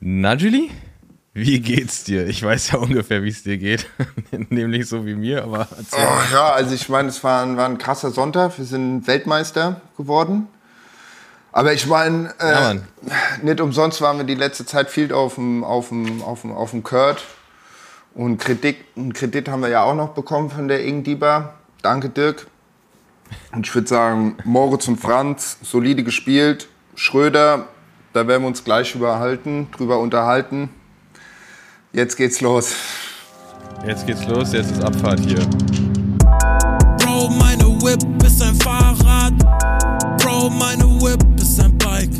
[0.00, 0.70] Na, Julie?
[1.34, 2.26] Wie geht's dir?
[2.26, 3.86] Ich weiß ja ungefähr, wie es dir geht.
[4.50, 7.78] Nämlich so wie mir, aber oh, Ja, also ich meine, es war ein, war ein
[7.78, 8.58] krasser Sonntag.
[8.58, 10.48] Wir sind Weltmeister geworden.
[11.50, 12.74] Aber ich meine, äh, ja,
[13.42, 16.70] nicht umsonst waren wir die letzte Zeit viel auf dem, auf dem, auf dem, auf
[16.70, 17.24] dem Kurt.
[18.14, 21.54] Und Kredit, einen Kredit haben wir ja auch noch bekommen von der Ingdiba.
[21.82, 22.46] Danke, Dirk.
[23.52, 26.68] Und ich würde sagen, Moritz und Franz, solide gespielt.
[26.94, 27.68] Schröder,
[28.18, 30.70] da werden wir uns gleich überhalten, drüber unterhalten.
[31.92, 32.74] Jetzt geht's los.
[33.86, 35.38] Jetzt geht's los, jetzt ist Abfahrt hier.
[36.98, 39.38] Bro, meine Whip ist ein Fahrrad.
[40.20, 42.10] Bro, meine Whip ist ein Bike.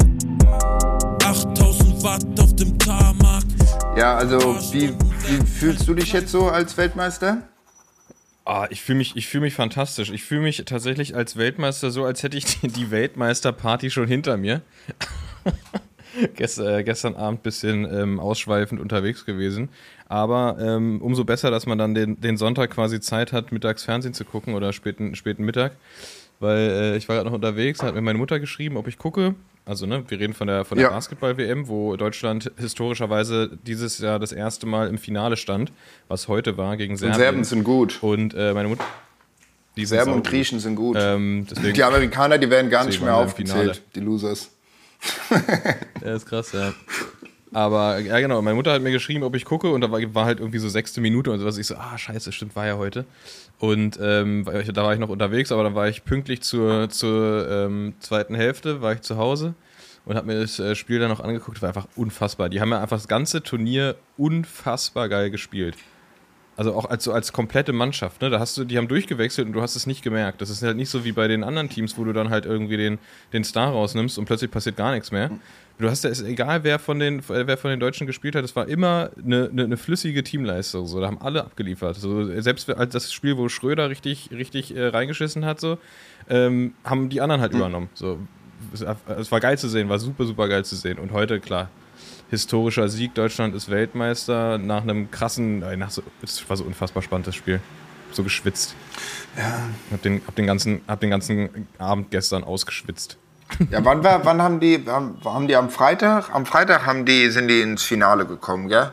[1.24, 3.42] 8000 Watt auf dem Tarmac.
[3.96, 4.38] Ja, also
[4.70, 4.94] wie,
[5.26, 7.38] wie fühlst du dich jetzt so als Weltmeister?
[8.44, 10.10] Ah, ich fühle mich, fühl mich fantastisch.
[10.10, 14.36] Ich fühle mich tatsächlich als Weltmeister so, als hätte ich die, die Weltmeisterparty schon hinter
[14.36, 14.62] mir.
[16.34, 19.68] Gest, äh, gestern Abend ein bisschen ähm, ausschweifend unterwegs gewesen.
[20.08, 24.14] Aber ähm, umso besser, dass man dann den, den Sonntag quasi Zeit hat, mittags Fernsehen
[24.14, 25.72] zu gucken oder späten, späten Mittag.
[26.40, 29.34] Weil äh, ich war gerade noch unterwegs, hat mir meine Mutter geschrieben, ob ich gucke.
[29.66, 30.92] Also, ne, wir reden von der, von der ja.
[30.92, 35.72] Basketball-WM, wo Deutschland historischerweise dieses Jahr das erste Mal im Finale stand,
[36.06, 37.14] was heute war gegen Serbien.
[37.14, 37.98] Und Serben sind gut.
[38.00, 38.84] Und äh, meine Mutter.
[39.76, 40.96] Die Serben und Griechen sind gut.
[40.98, 44.50] Ähm, die Amerikaner, die werden gar nicht mehr aufgezählt, die Losers.
[46.04, 46.72] ja, ist krass, ja.
[47.52, 50.24] Aber ja, genau, meine Mutter hat mir geschrieben, ob ich gucke und da war, war
[50.26, 51.56] halt irgendwie so sechste Minute und sowas.
[51.56, 53.06] Ich so, ah, scheiße, stimmt, war ja heute.
[53.58, 57.94] Und ähm, da war ich noch unterwegs, aber dann war ich pünktlich zur, zur ähm,
[58.00, 59.54] zweiten Hälfte, war ich zu Hause
[60.04, 61.60] und habe mir das äh, Spiel dann noch angeguckt.
[61.62, 62.48] War einfach unfassbar.
[62.48, 65.76] Die haben ja einfach das ganze Turnier unfassbar geil gespielt.
[66.58, 68.30] Also auch als, so als komplette Mannschaft, ne?
[68.30, 70.40] Da hast du, die haben durchgewechselt und du hast es nicht gemerkt.
[70.40, 72.76] Das ist halt nicht so wie bei den anderen Teams, wo du dann halt irgendwie
[72.76, 72.98] den,
[73.32, 75.30] den Star rausnimmst und plötzlich passiert gar nichts mehr.
[75.78, 78.56] Du hast ja, ist egal, wer von den, wer von den Deutschen gespielt hat, es
[78.56, 80.88] war immer eine, eine, eine, flüssige Teamleistung.
[80.88, 81.94] So, da haben alle abgeliefert.
[81.94, 85.78] So, selbst als das Spiel, wo Schröder richtig, richtig äh, reingeschissen hat, so,
[86.28, 87.58] ähm, haben die anderen halt mhm.
[87.60, 87.88] übernommen.
[87.94, 88.18] So,
[88.74, 88.84] es,
[89.16, 90.98] es war geil zu sehen, war super, super geil zu sehen.
[90.98, 91.70] Und heute, klar,
[92.30, 93.14] historischer Sieg.
[93.14, 97.60] Deutschland ist Weltmeister nach einem krassen, äh, nach so, es war so unfassbar spannendes Spiel.
[98.10, 98.74] So geschwitzt.
[99.36, 99.68] Ja.
[99.90, 103.18] Hab den, hab den, ganzen, hab den ganzen Abend gestern ausgeschwitzt.
[103.70, 106.34] Ja, wann, war, wann haben die, haben die am Freitag?
[106.34, 108.92] Am Freitag haben die, sind die ins Finale gekommen, gell?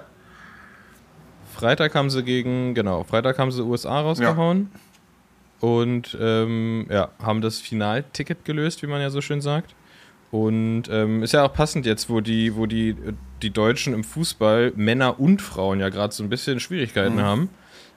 [1.53, 4.69] Freitag haben sie gegen, genau, Freitag haben sie USA rausgehauen.
[4.73, 5.69] Ja.
[5.69, 9.73] Und ähm, ja, haben das Finalticket gelöst, wie man ja so schön sagt.
[10.35, 12.93] Und ähm, ist ja auch passend jetzt, wo die, wo die,
[13.41, 17.21] die Deutschen im Fußball, Männer und Frauen ja gerade so ein bisschen Schwierigkeiten mhm.
[17.21, 17.49] haben.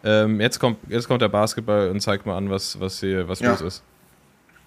[0.04, 3.40] Ähm, jetzt, kommt, jetzt kommt der Basketball und zeigt mal an, was, was hier was
[3.40, 3.50] ja.
[3.50, 3.82] los ist.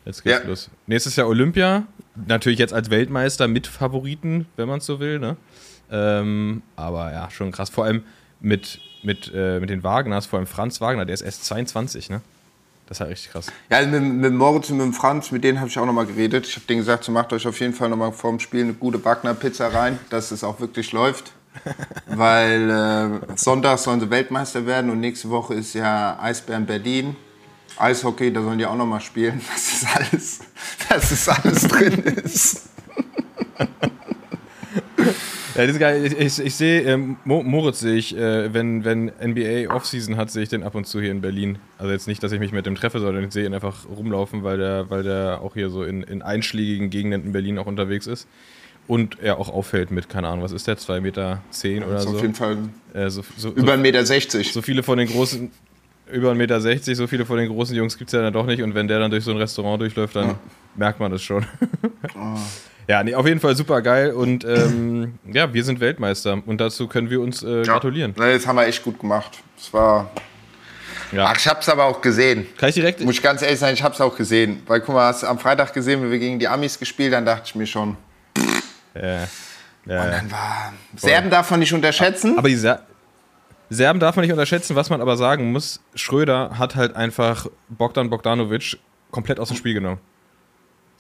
[0.04, 0.50] Jetzt geht's ja.
[0.50, 0.70] los.
[0.86, 1.88] Nächstes Jahr Olympia.
[2.28, 5.20] Natürlich jetzt als Weltmeister mit Favoriten, wenn man es so will.
[5.20, 5.38] Ne?
[5.90, 7.70] Ähm, aber ja, schon krass.
[7.70, 8.04] Vor allem
[8.42, 12.20] mit, mit, äh, mit den Wagners, vor allem Franz Wagner, der ist erst 22, ne?
[12.92, 13.46] Das ist halt richtig krass.
[13.70, 16.46] Ja, mit, mit Moritz und mit Franz, mit denen habe ich auch nochmal geredet.
[16.46, 18.74] Ich habe denen gesagt, so macht euch auf jeden Fall nochmal vor dem Spiel eine
[18.74, 21.32] gute Wagner-Pizza rein, dass es auch wirklich läuft.
[22.08, 27.16] Weil äh, Sonntag sollen sie Weltmeister werden und nächste Woche ist ja Eisbären Berlin.
[27.78, 29.40] Eishockey, da sollen die auch nochmal spielen.
[29.54, 30.40] Das ist alles,
[30.90, 32.72] dass es alles drin ist.
[35.56, 36.06] Ja, das ist geil.
[36.06, 40.44] Ich, ich, ich sehe, ähm, Moritz sehe ich, äh, wenn, wenn NBA Offseason hat, sehe
[40.44, 41.60] ich den ab und zu hier in Berlin.
[41.78, 44.44] Also jetzt nicht, dass ich mich mit dem treffe, sondern ich sehe ihn einfach rumlaufen,
[44.44, 48.08] weil der, weil der auch hier so in, in einschlägigen Gegenden in Berlin auch unterwegs
[48.08, 48.28] ist.
[48.88, 52.10] Und er auch auffällt mit, keine Ahnung, was ist der, 2,10 Meter zehn oder so?
[52.10, 52.58] Auf jeden Fall
[52.94, 54.06] äh, so, so, über 1,60 Meter.
[54.06, 54.54] 60.
[54.54, 55.52] So viele von den großen,
[56.12, 58.46] über 1,60 Meter, 60, so viele von den großen Jungs gibt es ja dann doch
[58.46, 58.64] nicht.
[58.64, 60.40] Und wenn der dann durch so ein Restaurant durchläuft, dann ja.
[60.76, 61.46] merkt man das schon.
[62.16, 62.38] oh.
[62.88, 66.88] Ja, nee, auf jeden Fall super geil und ähm, ja, wir sind Weltmeister und dazu
[66.88, 68.14] können wir uns äh, gratulieren.
[68.18, 69.40] Ja, das haben wir echt gut gemacht.
[69.58, 70.10] Es war.
[71.12, 71.26] Ja.
[71.26, 72.48] Ach, ich hab's aber auch gesehen.
[72.58, 73.02] Kann ich direkt?
[73.02, 74.64] Muss ich ganz ehrlich sein, ich hab's auch gesehen.
[74.66, 77.26] Weil, guck mal, hast du am Freitag gesehen, wenn wir gegen die Amis gespielt, dann
[77.26, 77.98] dachte ich mir schon.
[78.96, 79.02] Ja.
[79.02, 80.74] ja und dann war.
[80.96, 82.38] Serben darf man nicht unterschätzen.
[82.38, 82.84] Aber die Ser
[83.70, 88.10] Serben darf man nicht unterschätzen, was man aber sagen muss, Schröder hat halt einfach Bogdan
[88.10, 88.78] Bogdanovic
[89.12, 90.00] komplett aus dem Spiel genommen.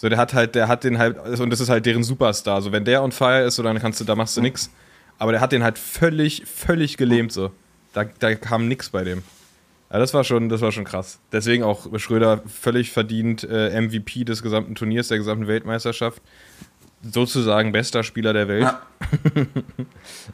[0.01, 2.63] So, der hat halt, der hat den halt, und das ist halt deren Superstar.
[2.63, 4.45] So, wenn der on fire ist, so, dann kannst du, da machst du mhm.
[4.45, 4.71] nichts.
[5.19, 7.51] Aber der hat den halt völlig, völlig gelähmt, so.
[7.93, 9.21] Da, da kam nichts bei dem.
[9.91, 11.19] Ja, das war schon, das war schon krass.
[11.31, 16.19] Deswegen auch Schröder völlig verdient äh, MVP des gesamten Turniers, der gesamten Weltmeisterschaft.
[17.03, 18.63] Sozusagen bester Spieler der Welt.
[18.63, 18.81] Ja.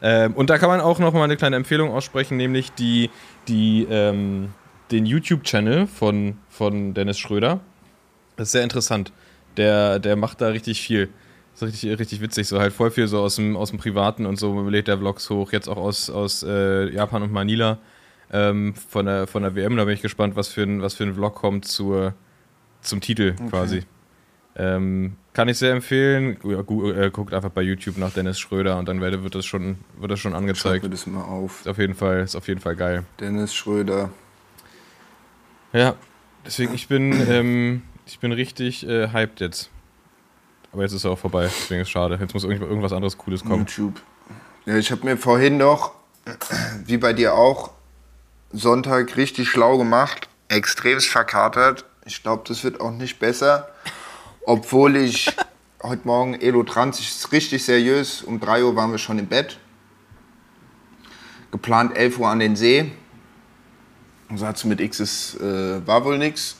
[0.00, 3.10] ähm, und da kann man auch noch mal eine kleine Empfehlung aussprechen, nämlich die,
[3.48, 4.54] die, ähm,
[4.90, 7.60] den YouTube-Channel von, von Dennis Schröder.
[8.36, 9.12] Das ist sehr interessant.
[9.58, 11.10] Der, der macht da richtig viel.
[11.54, 14.38] Ist richtig, richtig witzig, so halt voll viel so aus dem, aus dem Privaten und
[14.38, 17.78] so lädt der Vlogs hoch, jetzt auch aus, aus äh, Japan und Manila
[18.30, 21.04] ähm, von, der, von der WM, da bin ich gespannt, was für ein, was für
[21.04, 22.14] ein Vlog kommt zur,
[22.80, 23.48] zum Titel okay.
[23.50, 23.82] quasi.
[24.56, 26.36] Ähm, kann ich sehr empfehlen.
[26.44, 30.18] Äh, guckt einfach bei YouTube nach Dennis Schröder und dann wird das schon, wird das
[30.18, 30.82] schon angezeigt.
[30.82, 31.60] Schreib mir das mal auf.
[31.60, 33.04] Ist auf jeden Fall, ist auf jeden Fall geil.
[33.20, 34.10] Dennis Schröder.
[35.72, 35.94] Ja,
[36.44, 39.70] deswegen ich bin, ähm, ich bin richtig äh, hyped jetzt.
[40.72, 42.18] Aber jetzt ist er auch vorbei, deswegen ist es schade.
[42.20, 43.66] Jetzt muss irgendwas anderes Cooles kommen.
[43.66, 44.00] YouTube.
[44.66, 45.92] Ja, ich habe mir vorhin noch,
[46.84, 47.72] wie bei dir auch,
[48.52, 51.84] Sonntag richtig schlau gemacht, extremst verkatert.
[52.04, 53.68] Ich glaube, das wird auch nicht besser.
[54.44, 55.30] Obwohl ich
[55.82, 58.22] heute Morgen Elo 20 ist richtig seriös.
[58.22, 59.58] Um 3 Uhr waren wir schon im Bett.
[61.50, 62.90] Geplant 11 Uhr an den See.
[64.34, 66.56] Satz mit X ist, äh, war wohl nichts.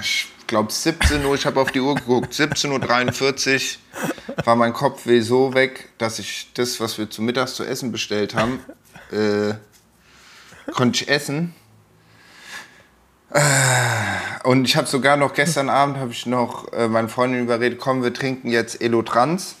[0.00, 3.78] Ich glaube 17 Uhr, ich habe auf die Uhr geguckt, 17.43
[4.36, 7.90] Uhr war mein Kopfweh so weg, dass ich das, was wir zum Mittags zu essen
[7.90, 8.60] bestellt haben,
[9.12, 9.54] äh,
[10.74, 11.54] konnte ich essen.
[13.30, 13.40] Äh,
[14.44, 18.02] und ich habe sogar noch gestern Abend habe ich noch äh, meine Freundin überredet, komm,
[18.02, 19.54] wir trinken jetzt Elotrans.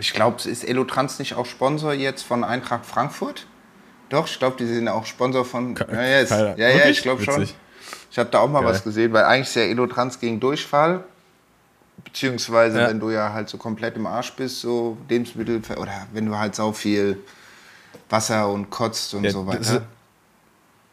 [0.00, 3.46] Ich glaube, ist Elotrans nicht auch Sponsor jetzt von Eintracht Frankfurt?
[4.08, 5.76] Doch, ich glaube, die sind auch Sponsor von.
[5.76, 6.30] Ja, yes.
[6.30, 7.48] ja, ja, ich glaube schon.
[8.10, 8.70] Ich habe da auch mal Geil.
[8.70, 11.04] was gesehen, weil eigentlich ist ja Elotrans gegen Durchfall.
[12.02, 12.88] Beziehungsweise, ja.
[12.88, 16.54] wenn du ja halt so komplett im Arsch bist, so Lebensmittel, oder wenn du halt
[16.54, 17.18] so viel
[18.08, 19.82] Wasser und kotzt und ja, so weiter.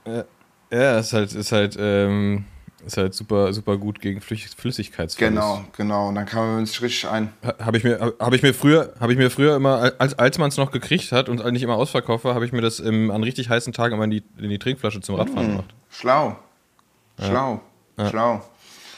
[0.06, 0.26] Ist,
[0.70, 2.46] ja, ist halt, ist halt, ähm,
[2.86, 5.18] ist halt super, super gut gegen Flüssigkeitsverlust.
[5.18, 6.10] Genau, genau.
[6.10, 7.32] Und dann kann man sich richtig ein.
[7.60, 10.50] Habe ich mir, habe ich mir früher, habe ich mir früher immer, als, als man
[10.50, 13.24] es noch gekriegt hat und nicht immer ausverkauft war, habe ich mir das im, an
[13.24, 15.76] richtig heißen Tagen immer in die, in die Trinkflasche zum Radfahren mmh, gemacht.
[15.90, 16.38] Schlau.
[17.20, 17.62] Schlau.
[17.98, 18.10] Ja.
[18.10, 18.42] Schlau.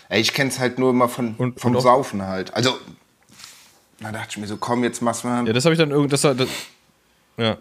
[0.10, 2.54] Ey, ich kenne es halt nur immer von, und, vom und Saufen halt.
[2.54, 2.78] Also,
[4.00, 5.46] da dachte ich mir so, komm, jetzt machst du mal.
[5.46, 6.50] Ja, das habe ich dann irgendwie, das, das,
[7.38, 7.58] ja.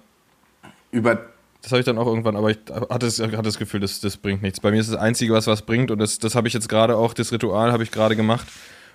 [0.91, 1.27] Über
[1.63, 4.17] das habe ich dann auch irgendwann, aber ich hatte das, hatte das Gefühl, das, das
[4.17, 4.61] bringt nichts.
[4.61, 6.97] Bei mir ist das Einzige, was was bringt und das, das habe ich jetzt gerade
[6.97, 8.47] auch, das Ritual habe ich gerade gemacht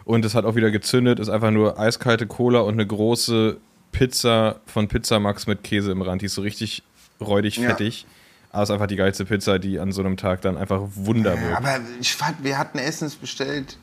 [0.06, 3.58] und das hat auch wieder gezündet, ist einfach nur eiskalte Cola und eine große
[3.92, 6.22] Pizza von Pizza Max mit Käse im Rand.
[6.22, 6.84] Die ist so richtig
[7.20, 8.04] räudig, fettig.
[8.04, 8.08] Ja.
[8.54, 11.42] Aber es ist einfach die geilste Pizza, die an so einem Tag dann einfach wunderbar
[11.42, 11.58] wird.
[11.58, 13.78] Aber ich fand, wir hatten Essens bestellt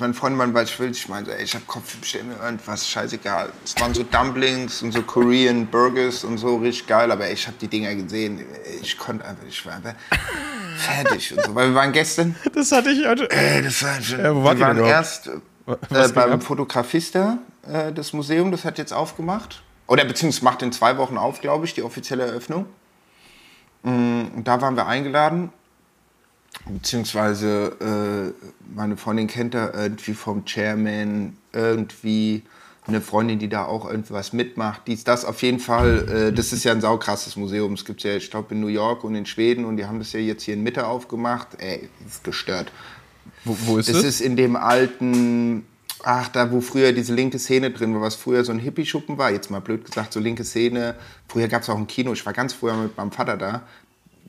[0.00, 3.50] mein Freund mein Beispiel, ich meinte, ey, ich hab Kopf, bestell mir irgendwas, scheißegal.
[3.64, 7.46] Es waren so Dumplings und so Korean Burgers und so, richtig geil, aber ey, ich
[7.46, 8.40] hab die Dinger gesehen,
[8.82, 9.94] ich konnte einfach, ich war einfach
[10.76, 12.34] fertig und so, weil wir waren gestern.
[12.54, 13.30] Das hatte ich heute.
[13.30, 17.38] Ey, das war schon, ja, wo wir waren erst äh, beim Fotografista,
[17.70, 19.62] äh, das Museum, das hat jetzt aufgemacht.
[19.86, 22.66] Oder beziehungsweise macht in zwei Wochen auf, glaube ich, die offizielle Eröffnung.
[23.82, 25.50] Mm, und da waren wir eingeladen
[26.66, 32.42] beziehungsweise äh, meine Freundin kennt da irgendwie vom Chairman irgendwie
[32.86, 35.24] eine Freundin, die da auch irgendwas mitmacht, dies, das.
[35.24, 37.74] Auf jeden Fall, äh, das ist ja ein saukrasses Museum.
[37.74, 40.12] Es gibt ja, ich glaube, in New York und in Schweden und die haben das
[40.12, 41.48] ja jetzt hier in Mitte aufgemacht.
[41.58, 42.72] Ey, das ist gestört.
[43.44, 43.96] Wo, wo ist das?
[43.96, 45.66] Das ist in dem alten,
[46.04, 49.30] ach, da wo früher diese linke Szene drin war, was früher so ein Hippie-Schuppen war.
[49.30, 50.94] Jetzt mal blöd gesagt, so linke Szene.
[51.28, 52.12] Früher gab es auch ein Kino.
[52.12, 53.62] Ich war ganz früher mit meinem Vater da.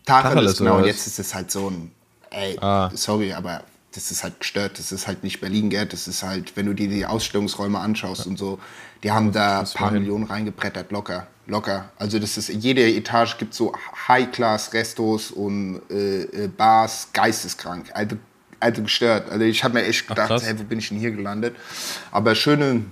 [0.06, 0.78] Tacheles, genau.
[0.78, 1.92] Und jetzt ist es halt so ein
[2.32, 2.90] ey, ah.
[2.94, 3.64] sorry, aber
[3.94, 5.86] das ist halt gestört, das ist halt nicht Berlin, gell?
[5.86, 8.58] das ist halt, wenn du dir die Ausstellungsräume anschaust und so,
[9.04, 11.92] die haben da ein paar Millionen reingebrettert, locker, locker.
[11.98, 13.74] Also das ist, jede Etage gibt so
[14.08, 18.16] High-Class-Restos und äh, äh, Bars, geisteskrank, also,
[18.62, 19.30] also gestört.
[19.30, 21.56] Also ich habe mir echt gedacht, Ach, hey, wo bin ich denn hier gelandet?
[22.12, 22.86] Aber schöne,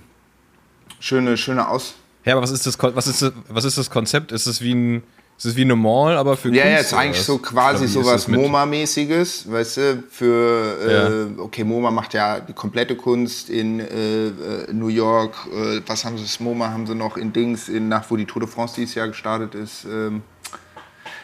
[0.98, 1.94] schöne, schöne Aus...
[2.24, 4.30] Ja, aber was ist das, was ist das, was ist das Konzept?
[4.30, 5.02] Ist es wie ein
[5.40, 8.28] es ist wie eine Mall, aber für Ja, Kunst, ja, ist eigentlich so quasi sowas
[8.28, 11.08] MoMA-mäßiges, weißt du, für, ja.
[11.08, 14.32] äh, okay, MoMA macht ja die komplette Kunst in äh, äh
[14.70, 18.10] New York, äh, was haben sie, das MoMA haben sie noch in Dings, in, nach
[18.10, 20.20] wo die Tour de France dieses Jahr gestartet ist, ähm,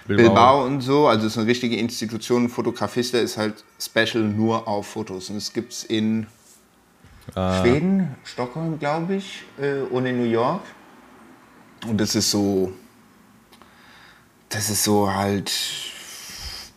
[0.06, 0.26] Bilbao.
[0.26, 0.64] Bilbao.
[0.64, 5.30] und so, also es ist eine richtige Institution, Fotografista ist halt special nur auf Fotos
[5.30, 6.26] und es gibt es in
[7.34, 7.60] ah.
[7.60, 10.62] Schweden, Stockholm, glaube ich, äh, und in New York
[11.88, 12.72] und das ist so
[14.48, 15.52] das ist so halt,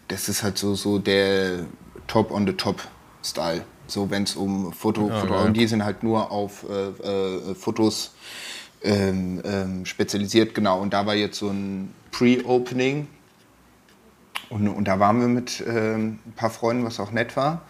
[0.07, 1.65] das ist halt so, so der
[2.07, 2.81] Top on the Top
[3.23, 3.63] Style.
[3.87, 5.41] So wenn es um Foto, ja, Foto ja.
[5.41, 8.13] und die sind halt nur auf äh, äh, Fotos
[8.83, 10.79] ähm, ähm, spezialisiert, genau.
[10.79, 13.07] Und da war jetzt so ein Pre-Opening
[14.49, 17.61] und, und da waren wir mit ähm, ein paar Freunden, was auch nett war.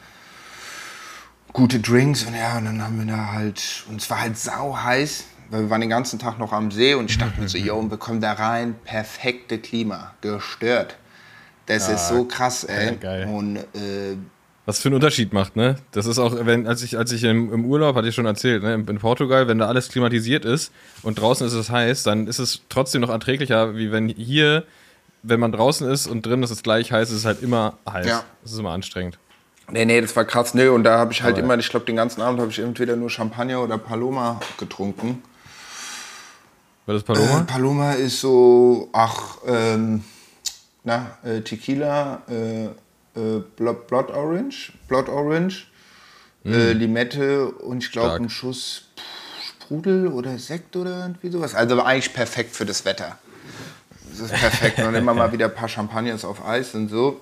[1.52, 4.78] Gute Drinks und ja, und dann haben wir da halt, und es war halt sau
[4.78, 7.58] heiß weil wir waren den ganzen Tag noch am See und ich dachte mir so,
[7.58, 10.98] yo, und wir kommen da rein, perfekte Klima, gestört.
[11.66, 12.96] Das ja, ist so krass, ey.
[12.98, 13.28] Geil.
[13.28, 14.16] Und äh,
[14.66, 15.78] was für einen Unterschied macht, ne?
[15.92, 18.62] Das ist auch, wenn, als ich, als ich im, im Urlaub, hatte ich schon erzählt,
[18.62, 20.72] ne, in Portugal, wenn da alles klimatisiert ist
[21.02, 24.66] und draußen ist es heiß, dann ist es trotzdem noch erträglicher, wie wenn hier,
[25.24, 28.08] wenn man draußen ist und drin ist es gleich heiß, ist es halt immer heiß.
[28.08, 28.24] Ja.
[28.42, 29.18] Das ist immer anstrengend.
[29.72, 30.54] Nee, nee, das war krass.
[30.54, 32.60] Nee, und da habe ich halt Aber immer, ich glaube, den ganzen Abend habe ich
[32.60, 35.22] entweder nur Champagner oder Paloma getrunken.
[36.86, 37.42] Was ist Paloma?
[37.42, 40.04] Äh, Paloma ist so, ach, ähm,
[40.84, 45.68] na, äh, Tequila, äh, äh, Blood, Blood, Orange, Blood Orange,
[46.44, 46.52] mm.
[46.52, 48.86] Limette und ich glaube ein Schuss
[49.44, 51.54] Sprudel oder Sekt oder irgendwie sowas.
[51.54, 53.20] Also eigentlich perfekt für das Wetter.
[54.20, 54.80] Das ist perfekt.
[54.80, 57.22] und immer mal wieder ein paar Champagners auf Eis und so.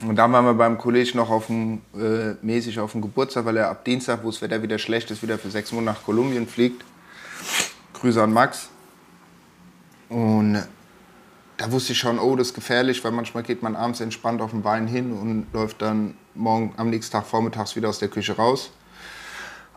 [0.00, 3.56] Und dann waren wir beim Kollegen noch auf dem, äh, mäßig auf dem Geburtstag, weil
[3.56, 6.46] er ab Dienstag, wo das Wetter wieder schlecht ist, wieder für sechs Monate nach Kolumbien
[6.46, 6.84] fliegt.
[7.94, 8.68] Grüße an Max.
[10.08, 10.62] Und
[11.56, 14.50] da wusste ich schon, oh, das ist gefährlich, weil manchmal geht man abends entspannt auf
[14.50, 18.36] dem Bein hin und läuft dann morgen am nächsten Tag vormittags wieder aus der Küche
[18.36, 18.70] raus.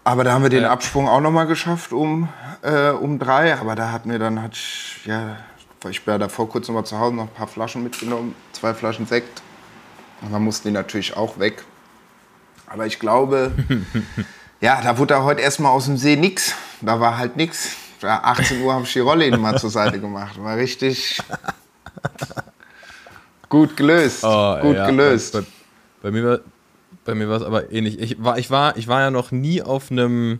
[0.03, 0.65] Aber da haben wir den.
[0.65, 2.29] Absprung auch noch mal geschafft um,
[2.61, 3.55] äh, um drei.
[3.55, 5.37] Aber da hat mir dann, hat ich, ja,
[5.89, 9.05] ich war davor kurz noch mal zu Hause noch ein paar Flaschen mitgenommen, zwei Flaschen
[9.05, 9.41] Sekt.
[10.21, 11.63] Und dann mussten die natürlich auch weg.
[12.67, 13.51] Aber ich glaube,
[14.61, 16.53] ja, da wurde da heute erstmal aus dem See nichts.
[16.81, 17.77] Da war halt nichts.
[18.01, 20.41] 18 Uhr habe ich die Rolle mal zur Seite gemacht.
[20.41, 21.21] War richtig
[23.49, 24.23] Gut gelöst.
[24.23, 25.33] Oh, Gut ja, gelöst.
[25.33, 25.43] Bei,
[26.03, 26.39] bei, mir war
[27.03, 27.99] bei mir war es aber ähnlich.
[27.99, 30.39] Ich war, ich, war, ich war ja noch nie auf einem.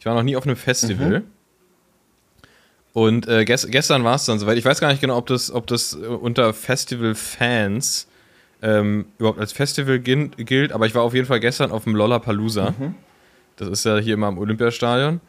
[0.00, 1.20] Ich war noch nie auf einem Festival.
[1.20, 1.24] Mhm.
[2.92, 4.58] Und äh, gest, gestern war es dann soweit.
[4.58, 8.06] Ich weiß gar nicht genau, ob das, ob das äh, unter Festival-Fans
[8.60, 12.74] ähm, überhaupt als Festival gilt, aber ich war auf jeden Fall gestern auf dem Lollapalooza.
[12.78, 12.94] Mhm.
[13.56, 15.20] Das ist ja hier immer im Olympiastadion.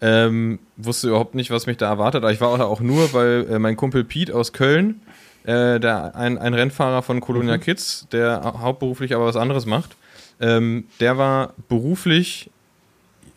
[0.00, 2.24] Ähm, wusste überhaupt nicht, was mich da erwartet.
[2.24, 5.00] Aber ich war auch nur, weil äh, mein Kumpel Pete aus Köln,
[5.44, 7.60] äh, der, ein, ein Rennfahrer von Colonia mhm.
[7.60, 9.96] Kids, der hauptberuflich aber was anderes macht,
[10.40, 12.50] ähm, der war beruflich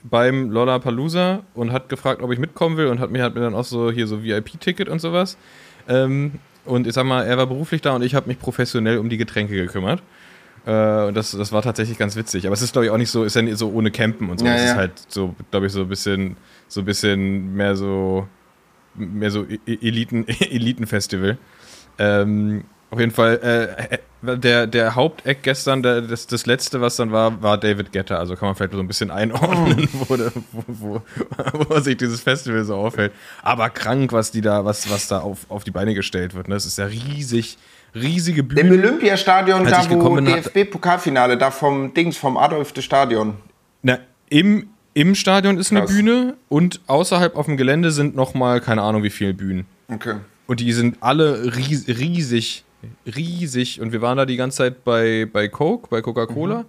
[0.09, 3.55] beim Lollapalooza und hat gefragt, ob ich mitkommen will und hat mir, hat mir dann
[3.55, 5.37] auch so hier so VIP-Ticket und sowas.
[5.87, 6.33] Ähm,
[6.65, 9.17] und ich sag mal, er war beruflich da und ich habe mich professionell um die
[9.17, 10.01] Getränke gekümmert.
[10.65, 12.45] Äh, und das, das war tatsächlich ganz witzig.
[12.45, 14.39] Aber es ist, glaube ich, auch nicht so, ist ja nicht so ohne Campen und
[14.39, 14.45] so.
[14.45, 14.71] Ja, es ja.
[14.71, 18.27] ist halt so, glaube ich, so ein bisschen, so ein bisschen mehr so,
[18.95, 21.37] mehr so e-, e-, Eliten, Elitenfestival.
[21.97, 26.95] Ähm, auf jeden Fall, äh, äh, der, der Haupteck gestern, der, das, das letzte, was
[26.95, 28.19] dann war, war David Getter.
[28.19, 30.05] Also kann man vielleicht so ein bisschen einordnen, oh.
[30.07, 30.17] wo,
[30.51, 31.01] wo,
[31.53, 33.11] wo, wo sich dieses Festival so aufhält.
[33.41, 36.47] Aber krank, was die da, was, was da auf, auf die Beine gestellt wird.
[36.47, 36.55] Ne?
[36.55, 37.57] Das ist ja riesig,
[37.93, 38.61] riesige Bühne.
[38.61, 43.35] Im Olympiastadion, da wo DFB-Pokalfinale, da vom Dings, vom Adolf Stadion.
[43.81, 43.99] Na,
[44.29, 45.77] im, im Stadion ist Krass.
[45.79, 49.65] eine Bühne und außerhalb auf dem Gelände sind nochmal, keine Ahnung wie viele Bühnen.
[49.87, 50.15] Okay.
[50.47, 52.63] Und die sind alle ries riesig,
[53.05, 53.81] riesig.
[53.81, 56.59] Und wir waren da die ganze Zeit bei, bei Coke, bei Coca-Cola.
[56.59, 56.65] Mhm.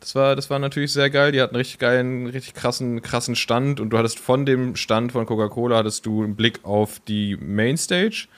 [0.00, 1.32] Das war, das war natürlich sehr geil.
[1.32, 3.80] Die hatten richtig geilen, richtig krassen, krassen Stand.
[3.80, 8.28] Und du hattest von dem Stand von Coca-Cola hattest du einen Blick auf die Mainstage.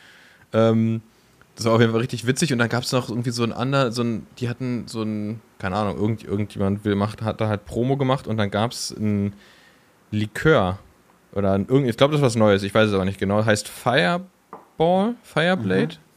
[0.53, 1.03] Ähm,
[1.55, 3.53] das war auf jeden Fall richtig witzig und dann gab es noch irgendwie so ein
[3.53, 7.49] anderer, so ein, die hatten so ein, keine Ahnung, irgend, irgendjemand will macht, hat da
[7.49, 9.35] halt Promo gemacht und dann gab es ein
[10.11, 10.79] Likör
[11.35, 13.69] oder ein, ich glaube, das ist was Neues, ich weiß es aber nicht genau, heißt
[13.69, 16.12] Fireball, Fireblade, mhm.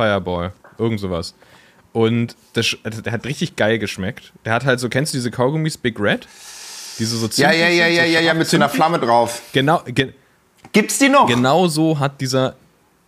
[0.00, 1.34] Fireball, irgend sowas.
[1.92, 4.32] Und das, also der hat richtig geil geschmeckt.
[4.44, 6.28] Der hat halt so, kennst du diese Kaugummis Big Red?
[6.98, 9.42] Diese so Ja, ja, ja, ja, ja, ja, mit so einer Flamme drauf.
[9.52, 9.82] Genau.
[9.86, 10.12] Ge
[10.72, 11.26] Gibt's die noch?
[11.26, 12.54] Genau so hat dieser,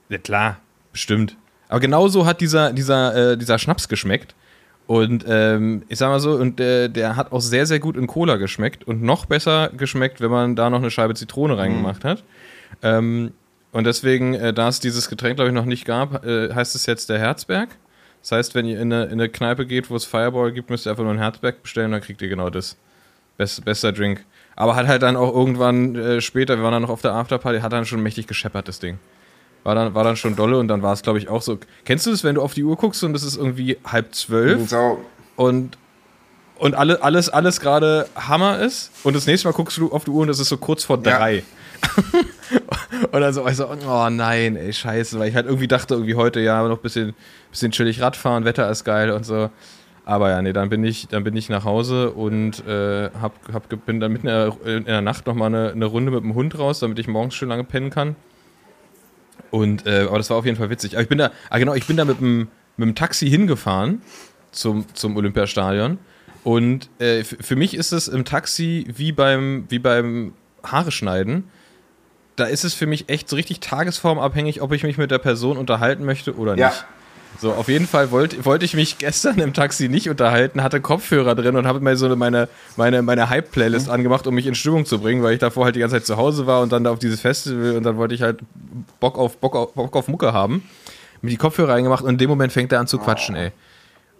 [0.08, 0.56] ja klar,
[0.92, 1.37] Bestimmt.
[1.68, 4.34] Aber genauso hat dieser, dieser, äh, dieser Schnaps geschmeckt.
[4.87, 8.06] Und ähm, ich sag mal so, und äh, der hat auch sehr, sehr gut in
[8.06, 12.08] Cola geschmeckt und noch besser geschmeckt, wenn man da noch eine Scheibe Zitrone reingemacht mhm.
[12.08, 12.25] hat.
[12.82, 13.32] Ähm,
[13.72, 16.86] und deswegen, äh, da es dieses Getränk, glaube ich, noch nicht gab, äh, heißt es
[16.86, 17.70] jetzt der Herzberg.
[18.20, 20.86] Das heißt, wenn ihr in eine, in eine Kneipe geht, wo es Fireball gibt, müsst
[20.86, 22.76] ihr einfach nur einen Herzberg bestellen, dann kriegt ihr genau das.
[23.38, 24.24] Best, bester Drink.
[24.54, 27.60] Aber hat halt dann auch irgendwann äh, später, wir waren dann noch auf der Afterparty,
[27.60, 28.98] hat dann schon mächtig gescheppert, das Ding.
[29.64, 31.58] War dann, war dann schon dolle und dann war es, glaube ich, auch so.
[31.84, 34.68] Kennst du das, wenn du auf die Uhr guckst und es ist irgendwie halb zwölf
[34.68, 35.02] so.
[35.36, 35.78] und,
[36.58, 40.10] und alle, alles, alles gerade Hammer ist und das nächste Mal guckst du auf die
[40.10, 41.36] Uhr und es ist so kurz vor drei.
[41.36, 41.42] Ja.
[43.12, 46.66] dann so, ich oh nein, ey, scheiße, weil ich halt irgendwie dachte, irgendwie heute ja
[46.66, 47.14] noch ein bisschen,
[47.50, 49.50] bisschen chillig Radfahren, Wetter ist geil und so.
[50.04, 53.86] Aber ja, nee, dann bin ich, dann bin ich nach Hause und äh, hab, hab,
[53.86, 56.58] bin dann mitten in der, in der Nacht nochmal eine, eine Runde mit dem Hund
[56.58, 58.16] raus, damit ich morgens schön lange pennen kann.
[59.50, 60.94] Und, äh, aber das war auf jeden Fall witzig.
[60.94, 64.02] Aber ich bin da, ah genau, ich bin da mit dem, mit dem Taxi hingefahren
[64.50, 65.98] zum, zum Olympiastadion.
[66.42, 70.32] Und äh, für mich ist es im Taxi wie beim, wie beim
[70.64, 71.44] Haare schneiden.
[72.36, 75.56] Da ist es für mich echt so richtig tagesformabhängig, ob ich mich mit der Person
[75.56, 76.60] unterhalten möchte oder nicht.
[76.60, 76.72] Ja.
[77.40, 81.34] So, auf jeden Fall wollte wollt ich mich gestern im Taxi nicht unterhalten, hatte Kopfhörer
[81.34, 83.92] drin und habe mal so meine, meine, meine Hype-Playlist mhm.
[83.94, 86.16] angemacht, um mich in Stimmung zu bringen, weil ich davor halt die ganze Zeit zu
[86.16, 88.40] Hause war und dann da auf dieses Festival und dann wollte ich halt
[89.00, 90.68] Bock auf, Bock auf, Bock auf Mucke haben.
[91.22, 93.52] Mir die Kopfhörer reingemacht und in dem Moment fängt er an zu quatschen, ey.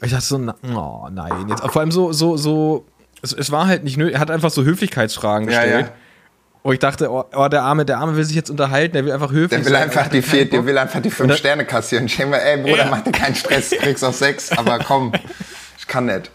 [0.03, 1.63] Ich dachte so, na, oh nein, jetzt.
[1.63, 2.87] Vor allem so, so, so,
[3.23, 5.71] es, es war halt nicht nötig, er hat einfach so Höflichkeitsfragen gestellt.
[5.71, 5.93] Ja, ja.
[6.65, 9.13] Wo ich dachte, oh, oh, der Arme, der Arme will sich jetzt unterhalten, der will
[9.13, 9.83] einfach höflich der will sein.
[9.83, 12.07] Einfach die vier, der will einfach die fünf Sterne kassieren.
[12.07, 12.91] Ich denke mir, ey Bruder, ja.
[12.91, 15.13] mach dir keinen Stress, du kriegst auf sechs, aber komm,
[15.77, 16.31] ich kann nicht.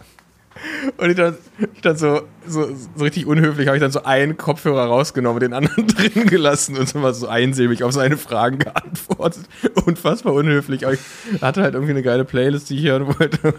[0.97, 1.37] Und ich dann,
[1.73, 5.53] ich dann so, so, so richtig unhöflich habe ich dann so einen Kopfhörer rausgenommen, den
[5.53, 9.43] anderen drin gelassen und so mal so einsilbig auf seine Fragen geantwortet.
[9.85, 10.85] Unfassbar unhöflich.
[10.85, 13.55] Aber ich hatte halt irgendwie eine geile Playlist, die ich hören wollte.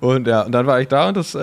[0.00, 1.40] Und ja, und dann war ich da und das, äh,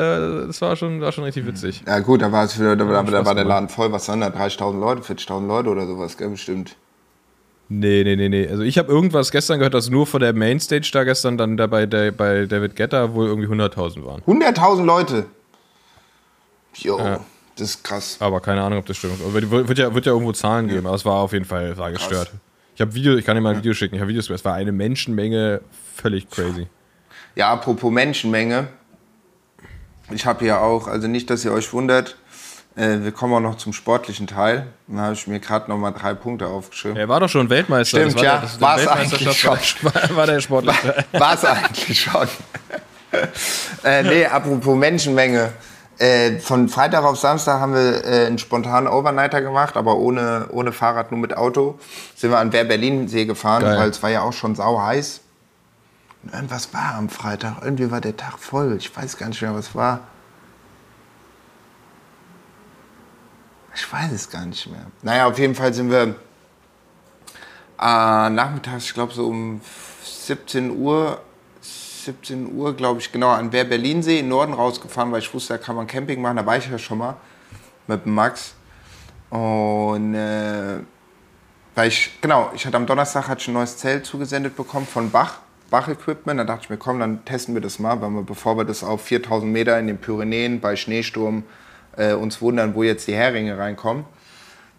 [0.47, 1.83] das war, schon, war schon richtig witzig.
[1.87, 3.91] Ja, gut, da war es wieder, da, da, da war der Laden voll.
[3.91, 4.27] Was waren da?
[4.27, 6.75] 30.000 Leute, 40.000 Leute oder sowas, gell, bestimmt.
[7.73, 8.49] Nee, nee, nee, nee.
[8.49, 11.67] Also ich habe irgendwas gestern gehört, dass nur vor der Mainstage da gestern dann da
[11.67, 14.21] bei, der, bei David Getter wohl irgendwie 100.000 waren.
[14.23, 15.25] 100.000 Leute?
[16.75, 17.21] Jo, ja.
[17.55, 18.17] das ist krass.
[18.19, 19.21] Aber keine Ahnung, ob das stimmt.
[19.21, 21.93] Aber wird ja, wird ja irgendwo Zahlen geben, aber es war auf jeden Fall war
[21.93, 22.31] gestört.
[22.31, 22.39] Krass.
[22.75, 23.95] Ich habe Video, ich kann dir mal ein Video schicken.
[23.95, 25.61] Ich habe Videos, es war eine Menschenmenge,
[25.95, 26.67] völlig crazy.
[27.35, 28.67] Ja, apropos Menschenmenge.
[30.09, 32.17] Ich habe hier auch, also nicht, dass ihr euch wundert,
[32.75, 34.67] äh, wir kommen auch noch zum sportlichen Teil.
[34.87, 36.97] Da habe ich mir gerade noch mal drei Punkte aufgeschrieben.
[36.97, 37.99] Er war doch schon Weltmeister.
[37.99, 38.43] Stimmt, war ja.
[38.59, 39.57] War es eigentlich schon.
[39.81, 40.73] War, war der Sportler.
[41.11, 42.27] War es eigentlich schon.
[43.83, 45.51] äh, nee, apropos Menschenmenge.
[45.97, 50.71] Äh, von Freitag auf Samstag haben wir äh, einen spontanen Overnighter gemacht, aber ohne, ohne
[50.71, 51.77] Fahrrad, nur mit Auto.
[52.15, 53.77] Sind wir an Wer Berlin See gefahren, Geil.
[53.77, 55.21] weil es war ja auch schon sau heiß.
[56.23, 57.57] Und irgendwas war am Freitag.
[57.63, 58.77] Irgendwie war der Tag voll.
[58.77, 59.99] Ich weiß gar nicht mehr, was war.
[63.81, 64.85] Ich weiß es gar nicht mehr.
[65.01, 66.15] Naja, auf jeden Fall sind wir
[67.79, 69.59] äh, nachmittags, ich glaube so um
[70.03, 71.19] 17 Uhr,
[71.61, 75.57] 17 Uhr, glaube ich, genau, an Wer Berlinsee im Norden rausgefahren, weil ich wusste, da
[75.57, 76.37] kann man Camping machen.
[76.37, 77.17] Da war ich ja schon mal
[77.87, 78.53] mit dem Max.
[79.31, 80.77] Und äh,
[81.73, 85.09] weil ich, genau, ich hatte am Donnerstag hatte ich ein neues Zelt zugesendet bekommen von
[85.09, 85.39] Bach.
[85.71, 86.39] Bach-Equipment.
[86.39, 88.83] Da dachte ich mir, komm, dann testen wir das mal, weil wir, bevor wir das
[88.83, 91.45] auf 4000 Meter in den Pyrenäen bei Schneesturm
[91.97, 94.05] äh, uns wundern, wo jetzt die Heringe reinkommen,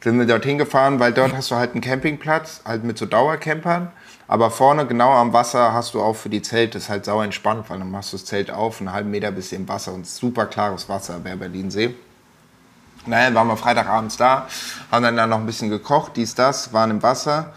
[0.02, 3.92] sind wir dorthin gefahren, weil dort hast du halt einen Campingplatz, halt mit so Dauercampern.
[4.26, 7.24] Aber vorne, genau am Wasser, hast du auch für die Zelte, das ist halt sauer
[7.24, 10.06] entspannt, weil dann machst du das Zelt auf, einen halben Meter bis im Wasser und
[10.06, 11.94] super klares Wasser, Wer Berlin-See.
[13.04, 14.46] Naja, waren wir Freitagabends da,
[14.90, 17.52] haben dann, dann noch ein bisschen gekocht, dies, das, waren im Wasser.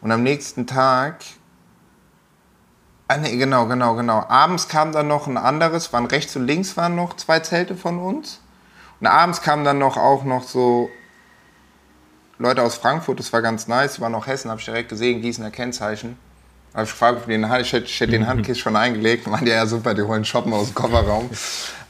[0.00, 1.16] Und am nächsten Tag
[3.08, 4.24] Ah, nee, genau, genau, genau.
[4.28, 8.00] Abends kam dann noch ein anderes, waren rechts und links waren noch zwei Zelte von
[8.00, 8.40] uns.
[9.00, 10.90] Und abends kamen dann noch auch noch so
[12.38, 15.22] Leute aus Frankfurt, das war ganz nice, die waren noch Hessen, habe ich direkt gesehen,
[15.22, 16.18] Gießener Kennzeichen.
[16.74, 19.26] Habe ich gefragt, ob den, ich hätte, ich hätte den Handkiss schon eingelegt.
[19.26, 21.30] Meinte ja super, die holen Shoppen aus dem Kofferraum.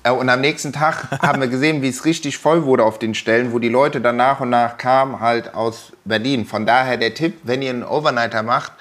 [0.04, 3.14] Äh, und am nächsten Tag haben wir gesehen, wie es richtig voll wurde auf den
[3.14, 6.46] Stellen, wo die Leute dann nach und nach kamen, halt aus Berlin.
[6.46, 8.72] Von daher der Tipp, wenn ihr einen Overnighter macht,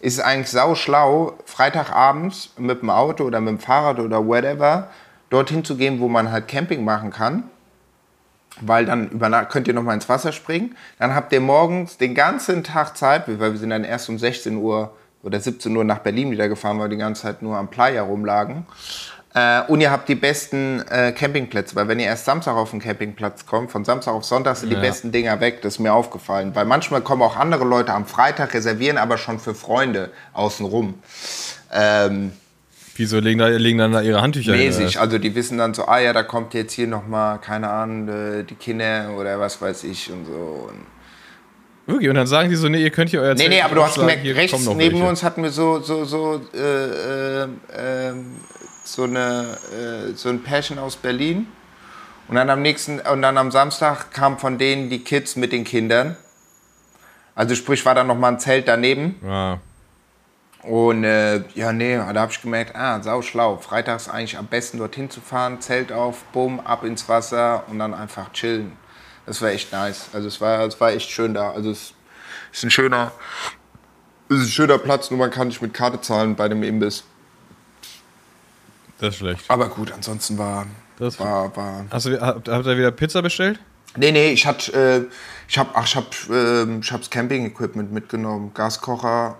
[0.00, 4.88] ist es eigentlich sau schlau, Freitagabends mit dem Auto oder mit dem Fahrrad oder whatever
[5.28, 7.44] dorthin zu gehen, wo man halt Camping machen kann.
[8.60, 10.76] Weil dann über könnt ihr noch mal ins Wasser springen.
[10.98, 14.56] Dann habt ihr morgens den ganzen Tag Zeit, weil wir sind dann erst um 16
[14.56, 17.68] Uhr oder 17 Uhr nach Berlin wieder gefahren, weil wir die ganze Zeit nur am
[17.68, 18.66] Playa rumlagen.
[19.34, 22.80] Äh, und ihr habt die besten äh, Campingplätze, weil wenn ihr erst Samstag auf den
[22.80, 24.78] Campingplatz kommt, von Samstag auf Sonntag sind ja.
[24.78, 26.54] die besten Dinger weg, das ist mir aufgefallen.
[26.54, 30.94] Weil manchmal kommen auch andere Leute am Freitag, reservieren aber schon für Freunde außenrum.
[31.72, 32.32] Ähm,
[32.96, 35.98] Wieso legen, da, legen dann da ihre Handtücher Mäßig, also die wissen dann so, ah
[35.98, 40.10] ja, da kommt jetzt hier nochmal, keine Ahnung, äh, die Kinder oder was weiß ich
[40.12, 40.68] und so.
[40.68, 40.86] Und
[41.86, 42.08] Wirklich?
[42.10, 43.96] Und dann sagen die so, nee, ihr könnt hier euer Nee, nee, aber du hast
[43.96, 45.08] gemerkt, rechts neben welche.
[45.08, 48.36] uns hatten wir so, so, so äh, äh, ähm,
[48.84, 51.48] so, eine, äh, so ein Pärchen aus Berlin.
[52.28, 55.64] Und dann am nächsten, und dann am Samstag kamen von denen die Kids mit den
[55.64, 56.16] Kindern.
[57.34, 59.16] Also sprich, war da noch mal ein Zelt daneben.
[59.24, 59.58] Ja.
[60.62, 63.56] Und äh, ja, nee, da habe ich gemerkt, ah, sau schlau.
[63.56, 67.94] Freitags eigentlich am besten dorthin zu fahren, Zelt auf, bumm, ab ins Wasser und dann
[67.94, 68.72] einfach chillen.
[69.26, 70.08] Das war echt nice.
[70.12, 71.50] Also es war, es war echt schön da.
[71.50, 71.94] Also es
[72.52, 73.12] ist ein schöner,
[74.28, 77.04] es ist ein schöner Platz, nur man kann nicht mit Karte zahlen bei dem Imbiss.
[78.98, 79.44] Das ist schlecht.
[79.48, 80.66] Aber gut, ansonsten war.
[80.98, 83.58] Das war, war Hast du, habt, habt ihr wieder Pizza bestellt?
[83.96, 85.12] Nee, nee, ich hatte, äh,
[85.48, 88.52] ich hab, ach, ich hab, äh, ich hab's Camping-Equipment mitgenommen.
[88.54, 89.38] Gaskocher.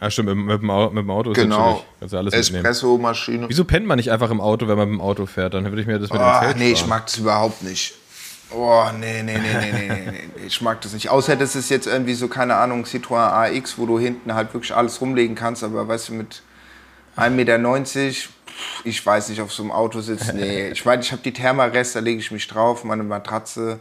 [0.00, 1.82] Ja, stimmt, mit, mit, dem, Auto, mit dem Auto ist genau.
[2.00, 3.48] Kannst du alles Espresso-Maschine.
[3.48, 5.54] Wieso pennt man nicht einfach im Auto, wenn man mit dem Auto fährt?
[5.54, 7.94] Dann würde ich mir das mit oh, dem Zelt Nee, ich mag das überhaupt nicht.
[8.50, 11.08] Oh, nee, nee, nee, nee, nee, nee, nee, ich mag das nicht.
[11.08, 14.74] Außer das ist jetzt irgendwie so, keine Ahnung, Citroën AX, wo du hinten halt wirklich
[14.74, 16.42] alles rumlegen kannst, aber weißt du, mit
[17.16, 17.58] 1,90 Meter,
[18.84, 20.32] ich weiß nicht, auf so einem Auto sitzt.
[20.34, 23.80] Nee, ich meine, ich habe die Thermarest, da lege ich mich drauf, meine Matratze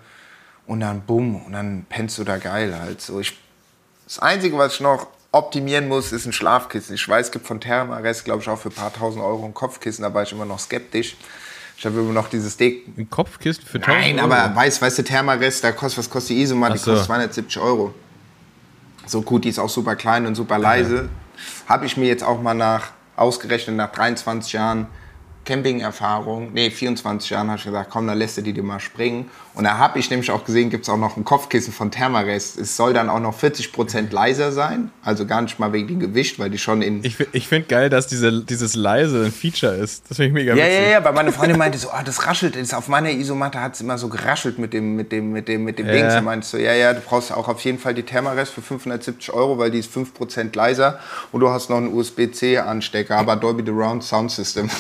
[0.66, 3.20] und dann bumm und dann pennst du da geil halt so.
[3.20, 3.38] Ich,
[4.06, 6.96] das Einzige, was ich noch optimieren muss, ist ein Schlafkissen.
[6.96, 9.54] Ich weiß, es gibt von Thermarest, glaube ich, auch für ein paar tausend Euro ein
[9.54, 11.18] Kopfkissen, da war ich immer noch skeptisch.
[11.78, 12.88] Ich habe immer noch dieses Dick.
[12.98, 14.34] Ein Kopfkissen für 1000 Nein, Euro?
[14.34, 16.74] aber weißt, weißt du, Thermarest, da kostet, was kostet die Isomat?
[16.74, 16.92] Die so.
[16.92, 17.94] kostet 270 Euro.
[19.06, 20.96] So gut, die ist auch super klein und super leise.
[20.96, 21.70] Ja.
[21.70, 24.88] Habe ich mir jetzt auch mal nach, ausgerechnet nach 23 Jahren
[25.44, 29.30] Camping-Erfahrung, nee, 24 Jahren habe ich gesagt, komm, dann lässt du die dir mal springen.
[29.56, 32.60] Und da habe ich nämlich auch gesehen, gibt es auch noch ein Kopfkissen von Thermarest.
[32.60, 36.40] Es soll dann auch noch 40% leiser sein, also gar nicht mal wegen dem Gewicht,
[36.40, 37.04] weil die schon in...
[37.06, 40.04] Ich, ich finde geil, dass diese, dieses leise ein Feature ist.
[40.10, 40.82] Das finde ich mega ja, witzig.
[40.82, 42.58] Ja, ja, weil meine Freundin meinte so, oh, das raschelt.
[42.58, 45.64] Das auf meiner Isomatte hat es immer so geraschelt mit dem, mit dem, mit dem,
[45.64, 45.94] mit dem ja.
[45.94, 46.12] Ding.
[46.12, 49.34] Sie meinte so, ja, ja, du brauchst auch auf jeden Fall die Thermarest für 570
[49.34, 51.00] Euro, weil die ist 5% leiser
[51.32, 54.70] und du hast noch einen USB-C-Anstecker, aber Dolby Surround Sound System.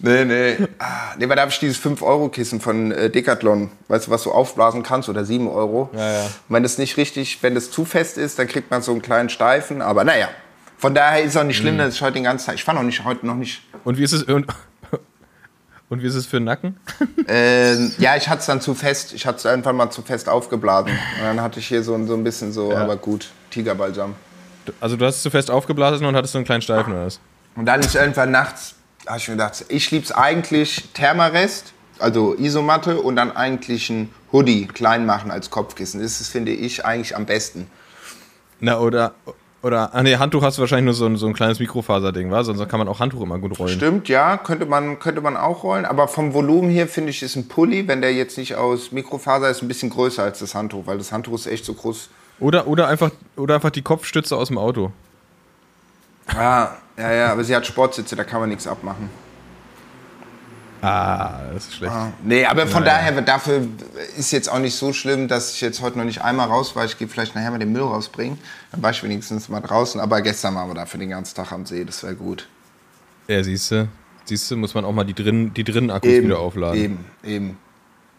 [0.00, 0.56] nee, nee.
[0.78, 4.32] Ah, nee, weil da habe ich dieses 5-Euro-Kissen von äh, Decathlon, weißt du, was du
[4.32, 5.90] aufblasen kannst, oder 7 Euro.
[5.92, 6.26] Ja, ja.
[6.48, 9.28] Wenn das nicht richtig, wenn das zu fest ist, dann kriegt man so einen kleinen
[9.28, 10.28] Steifen, aber naja.
[10.78, 11.78] Von daher ist es auch nicht schlimm, mhm.
[11.78, 13.62] dass ich heute den ganzen Tag, ich fahre noch nicht, heute noch nicht.
[13.84, 14.46] Und wie ist es, und,
[15.90, 16.76] und wie ist es für den Nacken?
[17.32, 20.28] Ähm, ja, ich hatte es dann zu fest, ich hatte es einfach mal zu fest
[20.28, 20.90] aufgeblasen.
[20.90, 22.78] Und dann hatte ich hier so, so ein bisschen so, ja.
[22.78, 24.16] aber gut, Tigerbalsam.
[24.80, 27.20] Also du hast es zu fest aufgeblasen und hattest so einen kleinen Steifen oder was?
[27.54, 28.74] Und dann ist irgendwann nachts,
[29.10, 34.10] habe ich mir gedacht, ich liebe es eigentlich Thermarest, also Isomatte und dann eigentlich ein
[34.32, 36.00] Hoodie klein machen als Kopfkissen.
[36.00, 37.66] Das ist, finde ich, eigentlich am besten.
[38.60, 39.14] Na, oder,
[39.62, 42.42] oder, ah nee, Handtuch hast du wahrscheinlich nur so ein, so ein kleines Mikrofaserding, wa?
[42.44, 43.76] Sonst kann man auch Handtuch immer gut rollen.
[43.76, 45.84] Stimmt, ja, könnte man, könnte man auch rollen.
[45.84, 49.50] Aber vom Volumen hier finde ich, ist ein Pulli, wenn der jetzt nicht aus Mikrofaser
[49.50, 52.08] ist, ein bisschen größer als das Handtuch, weil das Handtuch ist echt so groß
[52.40, 54.92] oder, oder, einfach, oder einfach die Kopfstütze aus dem Auto.
[56.32, 59.08] Ja, ja, ja, aber sie hat Sportsitze, da kann man nichts abmachen.
[60.82, 61.92] Ah, das ist schlecht.
[61.92, 63.10] Ah, nee, aber von naja.
[63.10, 63.66] daher, dafür
[64.16, 66.84] ist jetzt auch nicht so schlimm, dass ich jetzt heute noch nicht einmal raus war.
[66.84, 68.38] Ich gehe vielleicht nachher mal den Müll rausbringen.
[68.72, 70.00] Dann war ich wenigstens mal draußen.
[70.00, 72.48] Aber gestern waren wir dafür den ganzen Tag am See, das wäre gut.
[73.28, 73.88] Ja, siehst du,
[74.24, 76.80] siehst du, muss man auch mal die drinnen die drin Akkus eben, wieder aufladen.
[76.80, 77.58] Eben, eben.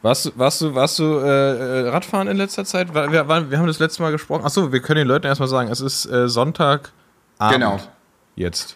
[0.04, 2.94] Warst du, warst du, warst du äh, Radfahren in letzter Zeit?
[2.94, 4.46] Wir, wir, wir haben das letzte Mal gesprochen.
[4.46, 6.92] Achso, wir können den Leuten erstmal sagen, es ist äh, Sonntagabend.
[7.52, 7.80] Genau.
[8.42, 8.76] Jetzt.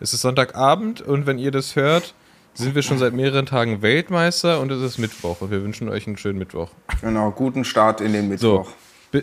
[0.00, 2.14] Es ist Sonntagabend und wenn ihr das hört,
[2.54, 6.06] sind wir schon seit mehreren Tagen Weltmeister und es ist Mittwoch und wir wünschen euch
[6.06, 6.70] einen schönen Mittwoch.
[7.02, 8.70] Genau, guten Start in den Mittwoch.
[9.12, 9.20] So.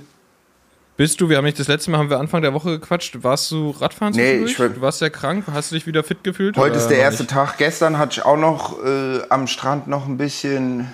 [0.95, 3.49] Bist du, wir haben nicht das letzte Mal, haben wir Anfang der Woche gequatscht, warst
[3.51, 6.55] du Radfahren Nee, ich Du warst ja krank, hast du dich wieder fit gefühlt?
[6.57, 7.31] Heute ist der erste nicht?
[7.31, 7.57] Tag.
[7.57, 10.87] Gestern hatte ich auch noch äh, am Strand noch ein bisschen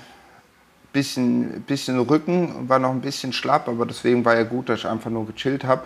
[0.94, 4.88] bisschen, bisschen Rücken, war noch ein bisschen schlapp, aber deswegen war ja gut, dass ich
[4.88, 5.84] einfach nur gechillt habe.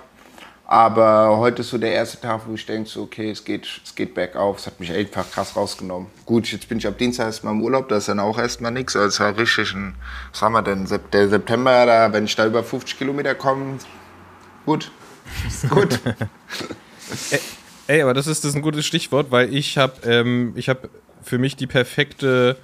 [0.69, 3.95] Aber heute ist so der erste Tag, wo ich denke, so, okay, es geht, es
[3.95, 4.57] geht bergauf.
[4.57, 6.09] Es hat mich einfach krass rausgenommen.
[6.25, 8.93] Gut, jetzt bin ich ab Dienstag erstmal im Urlaub, da ist dann auch erstmal nichts.
[8.97, 9.95] Also es war richtig ein,
[10.29, 13.77] was haben wir denn, der September, da, wenn ich da über 50 Kilometer komme,
[14.65, 14.91] gut.
[15.69, 16.01] gut.
[17.87, 20.89] Ey, aber das ist, das ist ein gutes Stichwort, weil ich habe ähm, hab
[21.23, 22.57] für mich die perfekte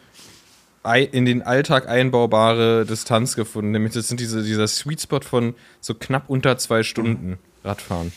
[1.12, 3.72] in den Alltag einbaubare Distanz gefunden.
[3.72, 8.12] Nämlich das sind diese, dieser Sweet Spot von so knapp unter zwei Stunden Radfahren.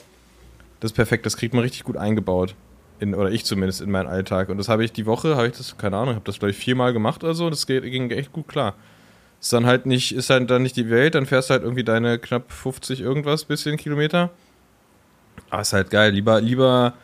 [0.80, 2.54] Das ist perfekt, das kriegt man richtig gut eingebaut.
[2.98, 4.48] In, oder ich zumindest in meinen Alltag.
[4.48, 6.56] Und das habe ich die Woche, habe ich das, keine Ahnung, habe das glaube ich
[6.56, 7.50] viermal gemacht oder so.
[7.50, 8.74] Das geht, ging echt gut klar.
[9.40, 11.84] Ist dann halt nicht, ist halt dann nicht die Welt, dann fährst du halt irgendwie
[11.84, 14.30] deine knapp 50 irgendwas bisschen Kilometer.
[15.50, 16.12] Aber ist halt geil.
[16.12, 16.94] Lieber, lieber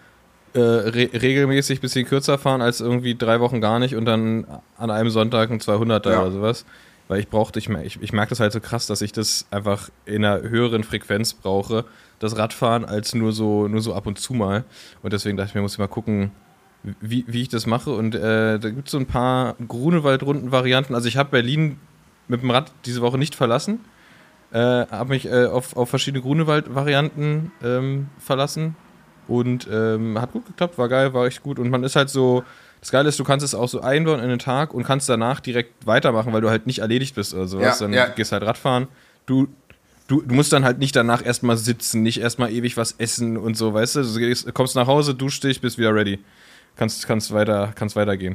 [0.54, 4.90] äh, re regelmäßig bisschen kürzer fahren als irgendwie drei Wochen gar nicht und dann an
[4.90, 6.22] einem Sonntag ein 200er ja.
[6.22, 6.64] oder sowas.
[7.12, 9.90] Weil ich brauchte, ich, ich, ich merke das halt so krass, dass ich das einfach
[10.06, 11.84] in einer höheren Frequenz brauche,
[12.20, 14.64] das Radfahren, als nur so, nur so ab und zu mal.
[15.02, 16.30] Und deswegen dachte ich mir, muss ich mal gucken,
[17.02, 17.90] wie, wie ich das mache.
[17.90, 20.94] Und äh, da gibt es so ein paar Grunewaldrunden-Varianten.
[20.94, 21.78] Also ich habe Berlin
[22.28, 23.80] mit dem Rad diese Woche nicht verlassen.
[24.50, 28.74] Äh, habe mich äh, auf, auf verschiedene Grunewald-Varianten ähm, verlassen.
[29.28, 31.58] Und ähm, hat gut geklappt, war geil, war echt gut.
[31.58, 32.42] Und man ist halt so,
[32.82, 35.38] das Geile ist, du kannst es auch so einbauen in den Tag und kannst danach
[35.38, 37.78] direkt weitermachen, weil du halt nicht erledigt bist oder sowas.
[37.78, 38.08] Ja, dann ja.
[38.08, 38.88] gehst halt Radfahren.
[39.24, 39.46] Du,
[40.08, 43.56] du, du musst dann halt nicht danach erstmal sitzen, nicht erstmal ewig was essen und
[43.56, 44.02] so, weißt du?
[44.02, 46.18] Du gehst, kommst nach Hause, duschst dich, bist wieder ready.
[46.74, 48.34] Kannst, kannst, weiter, kannst weitergehen.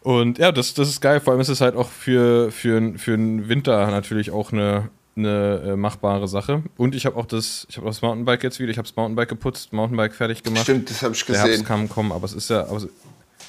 [0.00, 1.20] Und ja, das, das ist geil.
[1.20, 5.62] Vor allem ist es halt auch für, für, für den Winter natürlich auch eine, eine
[5.62, 6.62] äh, machbare Sache.
[6.78, 9.28] Und ich habe auch das, ich habe das Mountainbike jetzt wieder, ich habe das Mountainbike
[9.28, 10.62] geputzt, Mountainbike fertig gemacht.
[10.62, 11.42] Stimmt, das habe ich gesehen.
[11.42, 12.80] Der Herbst kann kommen, aber es ist ja, aber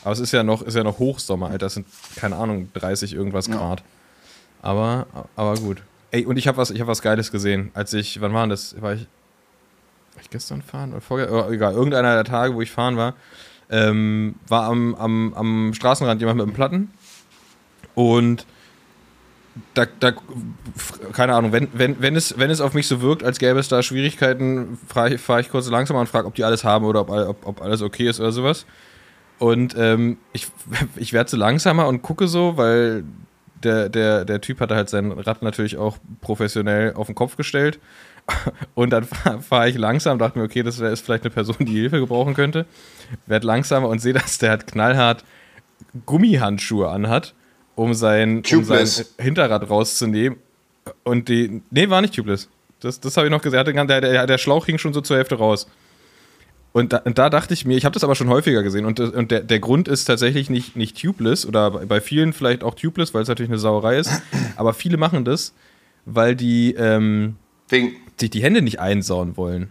[0.06, 1.66] aber es ist ja noch, ist ja noch Hochsommer, Alter.
[1.66, 3.56] Das sind, keine Ahnung, 30 irgendwas ja.
[3.56, 3.84] Grad.
[4.62, 5.82] Aber, aber gut.
[6.12, 8.80] Ey, und ich habe was, ich was Geiles gesehen, als ich, wann war das?
[8.80, 9.08] War ich,
[10.22, 13.16] ich gestern fahren oder vorher, oh, egal, irgendeiner der Tage, wo ich fahren war,
[13.72, 16.94] ähm, war am, am, am Straßenrand jemand mit einem Platten
[17.96, 18.46] und
[19.74, 20.14] da, da,
[21.14, 23.70] keine Ahnung, wenn, wenn, wenn, es, wenn es auf mich so wirkt, als gäbe es
[23.70, 27.02] da Schwierigkeiten, fahre ich, fahr ich kurz langsamer und frage, ob die alles haben oder
[27.02, 28.68] ob, ob, ob alles okay ist oder sowas.
[29.40, 30.48] Und ähm, ich,
[30.96, 33.04] ich werde so langsamer und gucke so, weil
[33.64, 37.80] der, der, der Typ hatte halt sein Rad natürlich auch professionell auf den Kopf gestellt.
[38.74, 41.74] Und dann fahre fahr ich langsam, dachte mir, okay, das ist vielleicht eine Person, die
[41.74, 42.66] Hilfe gebrauchen könnte.
[43.28, 45.24] Werd langsamer und sehe, dass der halt knallhart
[46.08, 47.36] Gummihandschuhe anhat
[47.76, 48.88] um sein, um sein
[49.20, 50.40] Hinterrad rauszunehmen.
[51.04, 51.62] Und die.
[51.70, 52.50] Nee, war nicht tubeless.
[52.80, 53.68] Das, das habe ich noch gesagt.
[53.68, 55.68] Der, der, der Schlauch hing schon so zur Hälfte raus.
[56.76, 58.84] Und da, und da dachte ich mir, ich habe das aber schon häufiger gesehen.
[58.84, 62.74] Und, und der, der Grund ist tatsächlich nicht, nicht tubeless oder bei vielen vielleicht auch
[62.74, 64.12] tubeless, weil es natürlich eine Sauerei ist.
[64.58, 65.54] Aber viele machen das,
[66.04, 67.38] weil die ähm,
[67.70, 69.70] sich die Hände nicht einsauen wollen.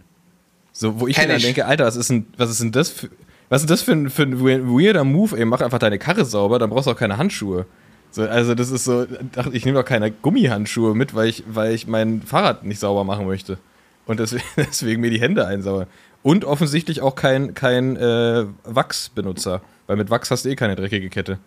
[0.71, 3.09] So, wo ich mir dann denke, Alter, was ist denn, was ist denn das für,
[3.49, 5.37] was ist das für ein, für ein weirder Move?
[5.37, 7.67] Ey, mach einfach deine Karre sauber, dann brauchst du auch keine Handschuhe.
[8.09, 9.05] So, also das ist so,
[9.51, 13.27] ich nehme doch keine Gummihandschuhe mit, weil ich, weil ich mein Fahrrad nicht sauber machen
[13.27, 13.59] möchte.
[14.07, 15.85] Und deswegen, deswegen mir die Hände einsauere.
[16.25, 19.61] Und offensichtlich auch kein, kein äh, Wachsbenutzer.
[19.85, 21.37] Weil mit Wachs hast du eh keine dreckige Kette.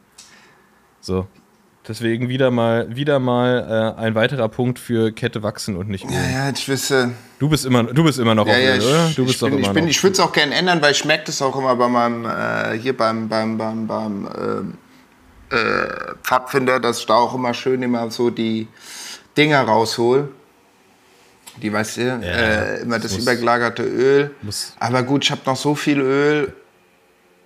[1.00, 1.26] So.
[1.88, 6.12] Deswegen wieder mal, wieder mal äh, ein weiterer Punkt für Kette wachsen und nicht Öl.
[6.12, 7.10] Ja, ja, ich wüsste.
[7.40, 9.10] Du bist immer, du bist immer noch ja, auf ja, Öl, oder?
[9.16, 9.90] Du bist ich bin, immer ich bin, noch.
[9.90, 12.78] Ich würde es auch gerne ändern, weil ich merke das auch immer bei meinem, äh,
[12.78, 14.74] hier beim, beim, beim, beim ähm,
[15.50, 18.68] äh, Pfadfinder, dass ich da auch immer schön immer so die
[19.36, 20.28] Dinger raushol.
[21.62, 24.30] Die, weißt du, ja, äh, immer das, das übergelagerte Öl.
[24.78, 26.52] Aber gut, ich habe noch so viel Öl.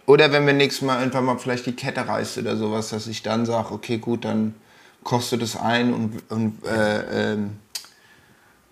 [0.07, 3.23] Oder wenn wir nächstes Mal irgendwann mal vielleicht die Kette reißt oder sowas, dass ich
[3.23, 4.55] dann sage, okay, gut, dann
[5.05, 7.51] kochst du das ein und, und äh, ähm,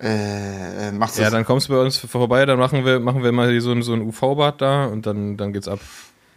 [0.00, 3.32] äh, äh, machst Ja, dann kommst du bei uns vorbei, dann machen wir, machen wir
[3.32, 5.80] mal so, so ein UV-Bad da und dann, dann geht's ab.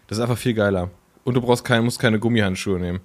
[0.08, 0.90] Das ist einfach viel geiler.
[1.24, 3.00] Und du brauchst keine, musst keine Gummihandschuhe nehmen.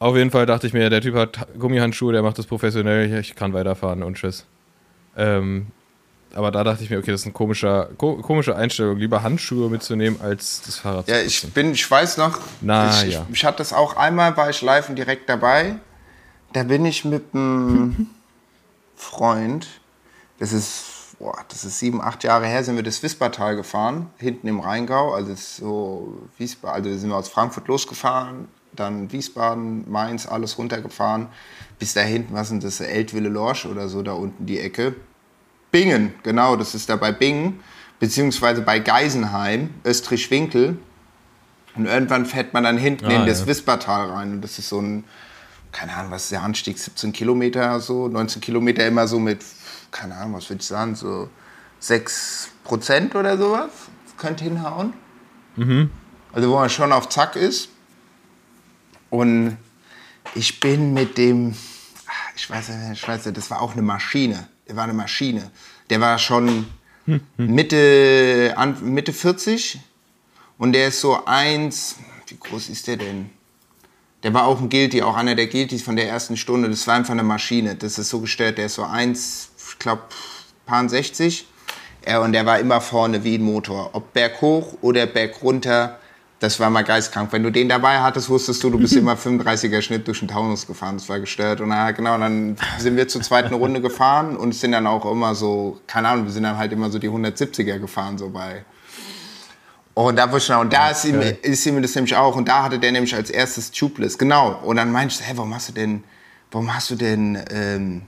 [0.00, 3.34] Auf jeden Fall dachte ich mir, der Typ hat Gummihandschuhe, der macht das professionell, ich
[3.34, 4.46] kann weiterfahren und tschüss.
[5.14, 5.66] Ähm,
[6.32, 9.68] aber da dachte ich mir, okay, das ist eine komischer, ko komische Einstellung, lieber Handschuhe
[9.68, 13.26] mitzunehmen, als das Fahrrad ja, ich bin, ich weiß noch, Na, ich, ja.
[13.28, 15.76] ich, ich hatte das auch einmal, live und direkt dabei.
[16.54, 18.08] Da bin ich mit einem
[18.96, 19.68] Freund,
[20.38, 20.84] das ist
[21.18, 25.12] boah, das ist sieben, acht Jahre her, sind wir das Wispertal gefahren, hinten im Rheingau.
[25.12, 31.28] Also, so Wiesbaden, also sind wir aus Frankfurt losgefahren, dann Wiesbaden, Mainz, alles runtergefahren.
[31.78, 34.94] Bis da hinten, was sind das, Eltville Lorsch oder so, da unten die Ecke.
[35.70, 37.60] Bingen, genau, das ist da bei Bingen,
[38.00, 40.78] beziehungsweise bei Geisenheim, Österreich-Winkel.
[41.76, 43.46] Und irgendwann fährt man dann hinten ah, in das ja.
[43.46, 44.32] Wispertal rein.
[44.32, 45.04] Und das ist so ein,
[45.70, 49.44] keine Ahnung, was ist der Anstieg, 17 Kilometer, so, 19 Kilometer immer so mit
[49.90, 51.28] keine Ahnung, was würde ich sagen, so
[51.82, 53.70] 6% oder sowas.
[54.04, 54.92] Das könnte hinhauen.
[55.56, 55.90] Mhm.
[56.32, 57.70] Also wo man schon auf Zack ist.
[59.10, 59.56] Und
[60.34, 61.54] ich bin mit dem,
[62.36, 64.48] ich weiß nicht, ich weiß nicht, das war auch eine Maschine.
[64.68, 65.50] Der war eine Maschine.
[65.90, 66.66] Der war schon
[67.36, 69.80] Mitte, Mitte 40
[70.58, 71.96] und der ist so eins,
[72.28, 73.30] wie groß ist der denn?
[74.22, 76.68] Der war auch ein Guilty, auch einer der Guiltys von der ersten Stunde.
[76.68, 77.74] Das war einfach eine Maschine.
[77.74, 80.02] Das ist so gestellt, der ist so eins, ich glaube,
[80.66, 81.46] paar 60.
[82.02, 83.90] Er, und der war immer vorne wie ein Motor.
[83.94, 85.99] Ob berghoch oder bergrunter,
[86.40, 87.32] das war mal geistkrank.
[87.32, 90.66] Wenn du den dabei hattest, wusstest du, du bist immer 35er Schnitt durch den Taunus
[90.66, 90.96] gefahren.
[90.96, 91.60] Das war gestört.
[91.60, 95.34] Und na, genau, dann sind wir zur zweiten Runde gefahren und sind dann auch immer
[95.34, 98.64] so, keine Ahnung, wir sind dann halt immer so die 170er gefahren, so bei.
[99.92, 102.34] Und da, und da ist ihm, ist ihm das nämlich auch.
[102.34, 104.16] Und da hatte der nämlich als erstes Tubeless.
[104.16, 104.58] Genau.
[104.62, 106.04] Und dann meinte ich, hey, warum hast du denn,
[106.50, 108.02] warum hast du denn, ähm,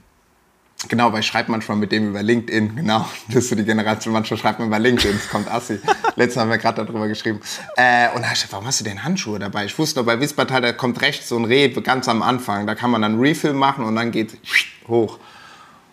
[0.89, 3.09] Genau, weil ich schreibe manchmal mit dem über LinkedIn, genau.
[3.29, 5.79] Das ist so die Generation, manchmal schreibt man über LinkedIn, es kommt Assi.
[6.17, 7.41] Letztes Mal haben wir gerade darüber geschrieben.
[7.77, 9.65] Äh, und da habe ich gesagt, warum hast du denn Handschuhe dabei?
[9.65, 12.67] Ich wusste noch, bei Wispertal, da kommt rechts so ein Reh ganz am Anfang.
[12.67, 14.39] Da kann man dann Refill machen und dann geht
[14.89, 15.19] hoch.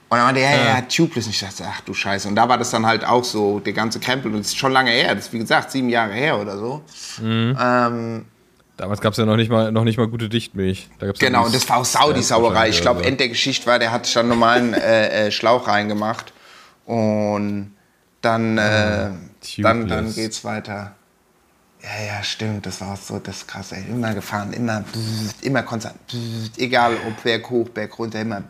[0.09, 1.27] Und dann meinte er, ja, ja, tubeless.
[1.27, 2.27] Und ich dachte, ach du Scheiße.
[2.27, 4.31] Und da war das dann halt auch so, der ganze Krempel.
[4.31, 5.13] Und das ist schon lange her.
[5.13, 6.81] Das ist, wie gesagt, sieben Jahre her oder so.
[7.21, 7.55] Mhm.
[7.61, 8.25] Ähm,
[8.79, 10.87] Damals gab es ja noch nicht, mal, noch nicht mal gute Dichtmilch.
[10.99, 12.69] Da genau, und das war auch Sau, die Sauerei.
[12.69, 16.31] Ich glaube, End der Geschichte war, der hat schon normalen äh, äh, Schlauch reingemacht.
[16.85, 17.75] Und
[18.21, 19.09] dann, äh,
[19.57, 20.95] dann, dann geht's weiter.
[21.83, 23.75] Ja, ja, stimmt, das war so das krasse.
[23.75, 24.85] Immer gefahren, immer,
[25.41, 25.99] immer konstant.
[26.55, 28.43] Egal ob Berg hoch, Berg runter, immer.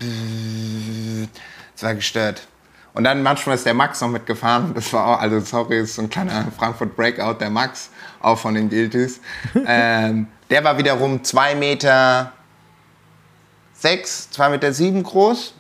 [1.76, 2.48] Es war gestört.
[2.94, 4.74] Und dann manchmal ist der Max noch mitgefahren.
[4.74, 7.90] Das war auch, also sorry, ist so ein kleiner Frankfurt Breakout, der Max
[8.22, 9.22] auch von den Guilties.
[9.68, 12.34] ähm, der war wiederum 2 Meter
[13.74, 15.54] 6, 2 Meter 7 groß.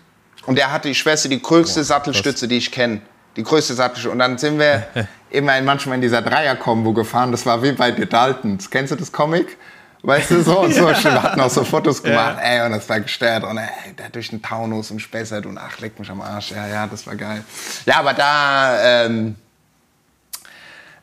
[0.45, 3.01] Und der hatte, ich schwör's dir, die größte Sattelstütze, die ich kenne.
[3.35, 4.11] Die größte Sattelstütze.
[4.11, 4.87] Und dann sind wir
[5.29, 7.31] immer manchmal in dieser Dreier-Kombo gefahren.
[7.31, 8.69] Das war wie bei The Daltons.
[8.69, 9.57] Kennst du das Comic?
[10.01, 10.87] Weißt du, so und so.
[10.87, 12.37] Wir hatten auch so Fotos gemacht.
[12.37, 12.43] Ja.
[12.43, 13.43] Ey, und das war gestört.
[13.43, 16.51] Und ey, der durch den Taunus und Spessert und ach, leck mich am Arsch.
[16.51, 17.43] Ja, ja, das war geil.
[17.85, 19.35] Ja, aber da, ähm,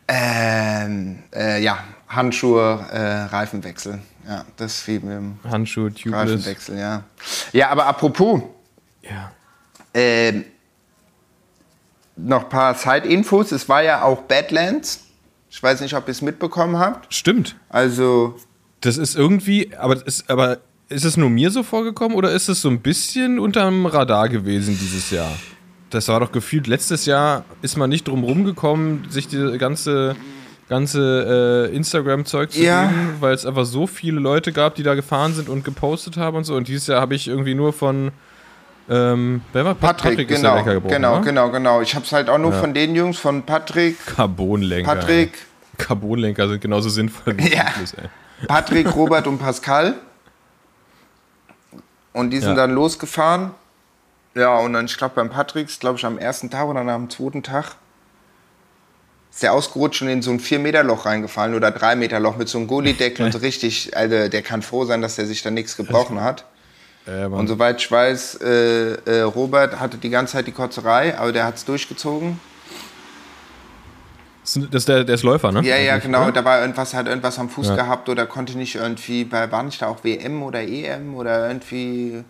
[0.08, 1.78] ähm, äh, ja,
[2.08, 4.00] Handschuhe, äh, Reifenwechsel.
[4.26, 6.30] Ja, das fiel mir im Handschuhe, Tubeless.
[6.30, 7.02] Reifenwechsel, ja.
[7.52, 8.42] Ja, aber apropos.
[9.02, 9.30] Ja.
[9.92, 10.44] Ähm,
[12.16, 13.52] noch ein paar Zeitinfos.
[13.52, 15.00] Es war ja auch Badlands.
[15.50, 17.12] Ich weiß nicht, ob ihr es mitbekommen habt.
[17.12, 17.56] Stimmt.
[17.68, 18.38] Also.
[18.80, 20.58] Das ist irgendwie, aber ist, aber
[20.88, 24.78] ist es nur mir so vorgekommen oder ist es so ein bisschen unterm Radar gewesen
[24.80, 25.32] dieses Jahr?
[25.90, 30.16] Das war doch gefühlt, letztes Jahr ist man nicht drum rumgekommen, sich die ganze,
[30.68, 32.86] ganze äh, Instagram-Zeug zu ja.
[32.86, 36.36] geben, weil es einfach so viele Leute gab, die da gefahren sind und gepostet haben
[36.36, 36.54] und so.
[36.54, 38.12] Und dieses Jahr habe ich irgendwie nur von
[38.88, 40.12] ähm, wer war Patrick?
[40.12, 41.24] Patrick genau, ist der Lenker gebrochen, genau, ne?
[41.24, 41.80] genau, genau.
[41.80, 42.58] Ich habe es halt auch nur ja.
[42.60, 43.96] von den Jungs, von Patrick.
[44.06, 44.94] Carbonlenker.
[44.94, 45.32] Patrick.
[45.78, 47.64] Carbonlenker sind genauso sinnvoll wie ja.
[47.76, 47.94] Plus,
[48.46, 49.94] Patrick, Robert und Pascal.
[52.12, 52.56] Und die sind ja.
[52.56, 53.52] dann losgefahren.
[54.34, 57.42] Ja, und dann, ich glaube, beim Patrick, glaube ich, am ersten Tag oder am zweiten
[57.42, 57.76] Tag,
[59.30, 63.26] ist der ausgerutscht und in so ein 4-Meter-Loch reingefallen oder 3-Meter-Loch mit so einem Gullideckel
[63.26, 66.44] und so richtig, also der kann froh sein, dass der sich da nichts gebrochen hat.
[67.06, 71.32] Ja, und soweit ich weiß, äh, äh, Robert hatte die ganze Zeit die Kotzerei, aber
[71.32, 72.40] der hat es durchgezogen.
[74.54, 75.62] Das ist der, der ist Läufer, ne?
[75.62, 76.30] Ja, ja, genau.
[76.30, 77.74] Da war irgendwas, hat irgendwas am Fuß ja.
[77.74, 82.22] gehabt oder konnte nicht irgendwie, war nicht da auch WM oder EM oder irgendwie.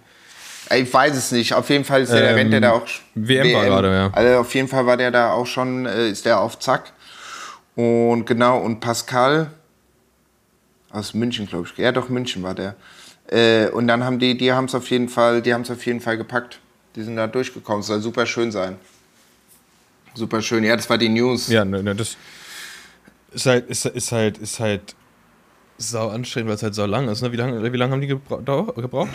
[0.75, 1.53] Ich weiß es nicht.
[1.53, 2.87] Auf jeden Fall ist der, ähm, der rennt der da auch.
[3.15, 4.11] WM, WM war gerade, ja.
[4.13, 6.93] Also auf jeden Fall war der da auch schon, äh, ist der auf Zack.
[7.75, 9.51] Und genau, und Pascal
[10.91, 11.79] aus München, glaube ich.
[11.79, 12.75] Ja, doch, München war der.
[13.29, 15.85] Äh, und dann haben die, die haben es auf jeden Fall, die haben es auf
[15.85, 16.61] jeden Fall gepackt.
[16.95, 17.81] Die sind da durchgekommen.
[17.81, 18.79] Es soll super schön sein.
[20.17, 20.65] Super schön.
[20.65, 21.49] Ja, das war die News.
[21.49, 22.17] Ja, ne, ne, das
[23.33, 24.97] ist halt, ist, ist halt, ist halt
[25.79, 27.23] sau anstrengend, weil es halt so lang ist.
[27.23, 27.33] Ne?
[27.33, 29.11] Wie lange wie lang haben die gebra gebraucht?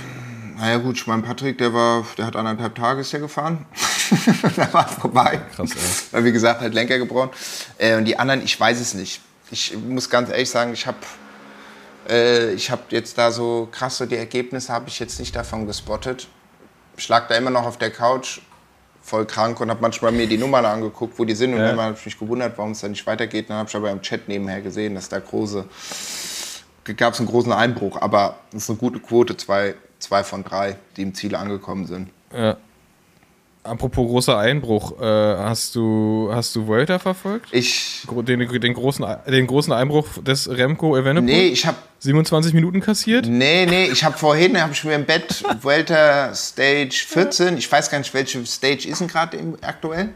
[0.57, 3.65] Naja gut, ich meine, Patrick, der war, der hat anderthalb Tage ist der gefahren.
[4.55, 5.41] da war vorbei.
[5.55, 5.81] Krass, ey.
[6.11, 7.31] Weil wie gesagt, halt Lenker gebrochen.
[7.79, 9.21] Äh, und die anderen, ich weiß es nicht.
[9.49, 10.97] Ich muss ganz ehrlich sagen, ich habe
[12.09, 16.27] äh, ich habe jetzt da so krasse, die Ergebnisse habe ich jetzt nicht davon gespottet.
[16.97, 18.41] Ich lag da immer noch auf der Couch,
[19.11, 21.53] voll krank und habe manchmal mir die Nummern angeguckt, wo die sind.
[21.53, 21.67] Und ja.
[21.67, 23.49] dann habe ich mich gewundert, warum es da nicht weitergeht.
[23.49, 25.65] Dann habe ich aber im Chat nebenher gesehen, dass da große,
[26.95, 28.01] gab es einen großen Einbruch.
[28.01, 32.09] Aber das ist eine gute Quote, zwei, zwei von drei, die im Ziel angekommen sind.
[32.33, 32.55] Ja.
[33.63, 37.49] Apropos großer Einbruch, äh, hast du hast du Volta verfolgt?
[37.51, 41.31] Ich den, den großen den großen Einbruch des Remco Evenepoel?
[41.31, 43.27] Nee, ich habe 27 Minuten kassiert?
[43.27, 47.91] Nee, nee, ich habe vorhin habe ich mir im Bett Vuelta Stage 14, ich weiß
[47.91, 50.09] gar nicht welche Stage ist denn gerade aktuell?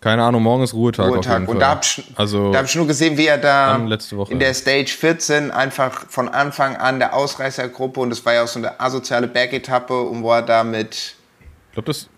[0.00, 1.08] Keine Ahnung, morgen ist Ruhetag.
[1.08, 1.48] Ruhetag.
[1.48, 3.76] Und da habe ich, also, hab ich nur gesehen, wie er da
[4.28, 8.48] in der Stage 14 einfach von Anfang an der Ausreißergruppe und das war ja auch
[8.48, 11.14] so eine asoziale Bergetappe und wo er da mit.
[11.68, 12.08] Ich glaube, das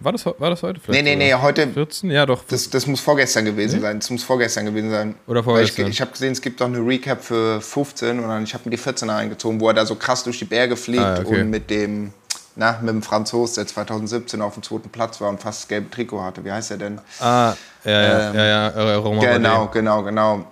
[0.00, 0.80] war das, war das heute?
[0.80, 1.66] Vielleicht nee, nee, nee, heute.
[1.68, 2.10] 14?
[2.10, 2.44] Ja, doch.
[2.48, 3.82] Das, das muss vorgestern gewesen nee?
[3.82, 3.98] sein.
[3.98, 5.14] Das muss vorgestern gewesen sein.
[5.26, 5.86] Oder vorgestern.
[5.86, 8.68] ich, ich habe gesehen, es gibt doch eine Recap für 15 und dann, ich habe
[8.68, 11.40] mir die 14er eingezogen, wo er da so krass durch die Berge fliegt ah, okay.
[11.40, 12.12] und mit dem,
[12.56, 15.90] na, mit dem Franzos, der 2017 auf dem zweiten Platz war und fast das gelbe
[15.90, 16.44] Trikot hatte.
[16.44, 17.00] Wie heißt er denn?
[17.20, 17.54] Ah,
[17.84, 20.46] ja, ja, ähm, ja, ja, äh, Roman Genau, genau, genau.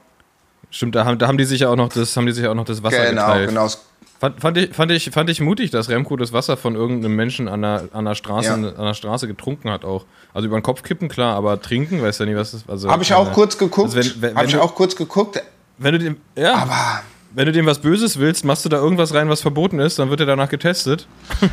[0.75, 2.55] Stimmt, da haben, da haben die sich ja auch noch das, haben die sich auch
[2.55, 3.49] noch das Wasser genau, geteilt.
[3.51, 3.75] Genau, genau.
[4.19, 7.47] Fand, fand, ich, fand, ich, fand ich mutig, dass Remco das Wasser von irgendeinem Menschen
[7.47, 8.55] an der, an der, Straße, ja.
[8.55, 10.05] an der Straße getrunken hat auch.
[10.33, 13.05] Also über den Kopf kippen, klar, aber trinken, weiß ja nicht, was das also, Habe
[13.05, 13.95] ich auch äh, kurz geguckt.
[13.95, 15.41] Also Habe ich auch kurz geguckt.
[15.79, 17.03] Wenn du dem, ja, aber
[17.35, 20.11] wenn du dem was Böses willst, machst du da irgendwas rein, was verboten ist, dann
[20.11, 21.07] wird er danach getestet.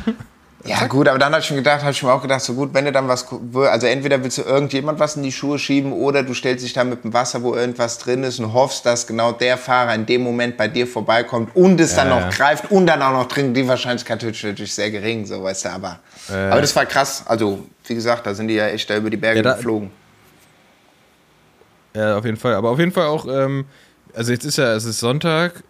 [0.65, 2.73] Ja, gut, aber dann habe ich mir gedacht, habe ich mir auch gedacht, so gut,
[2.73, 6.23] wenn du dann was, also entweder willst du irgendjemand was in die Schuhe schieben oder
[6.23, 9.31] du stellst dich da mit dem Wasser, wo irgendwas drin ist und hoffst, dass genau
[9.31, 12.29] der Fahrer in dem Moment bei dir vorbeikommt und es ja, dann noch ja.
[12.29, 13.57] greift und dann auch noch trinkt.
[13.57, 16.33] Die Wahrscheinlichkeit ist natürlich sehr gering, so weißt du, aber, äh.
[16.33, 17.23] aber das war krass.
[17.25, 19.91] Also, wie gesagt, da sind die ja echt da über die Berge ja, da, geflogen.
[21.95, 22.53] Ja, auf jeden Fall.
[22.53, 23.65] Aber auf jeden Fall auch, ähm,
[24.13, 25.63] also jetzt ist ja, es ist Sonntag,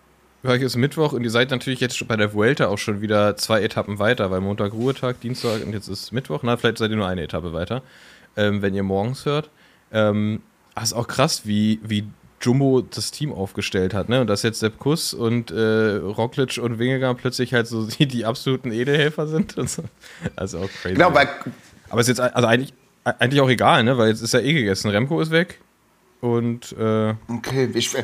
[0.44, 3.62] Heute ist Mittwoch und ihr seid natürlich jetzt bei der Vuelta auch schon wieder zwei
[3.62, 6.40] Etappen weiter, weil Montag Ruhetag, Dienstag und jetzt ist Mittwoch.
[6.42, 7.84] Na, vielleicht seid ihr nur eine Etappe weiter,
[8.36, 9.52] ähm, wenn ihr morgens hört.
[9.92, 10.42] Ähm,
[10.74, 12.06] das ist auch krass, wie, wie
[12.42, 14.22] Jumbo das Team aufgestellt hat, ne?
[14.22, 18.26] Und dass jetzt Sepp Kuss und äh, Roglic und Wingegaard plötzlich halt so die, die
[18.26, 19.84] absoluten Edelhelfer sind und so.
[20.36, 20.96] Also auch crazy.
[20.96, 21.30] Genau, weil
[21.90, 22.74] Aber es ist jetzt also eigentlich,
[23.04, 23.96] eigentlich auch egal, ne?
[24.00, 24.90] Weil jetzt ist ja eh gegessen.
[24.90, 25.60] Remco ist weg
[26.20, 27.96] und äh, Okay, ich,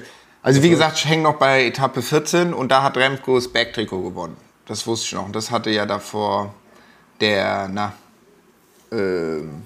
[0.47, 4.01] also wie gesagt, ich hänge noch bei Etappe 14 und da hat Remco das Bergtrikot
[4.01, 4.37] gewonnen.
[4.65, 5.25] Das wusste ich noch.
[5.25, 6.55] Und das hatte ja davor
[7.19, 7.91] der, na,
[8.89, 9.63] ähm,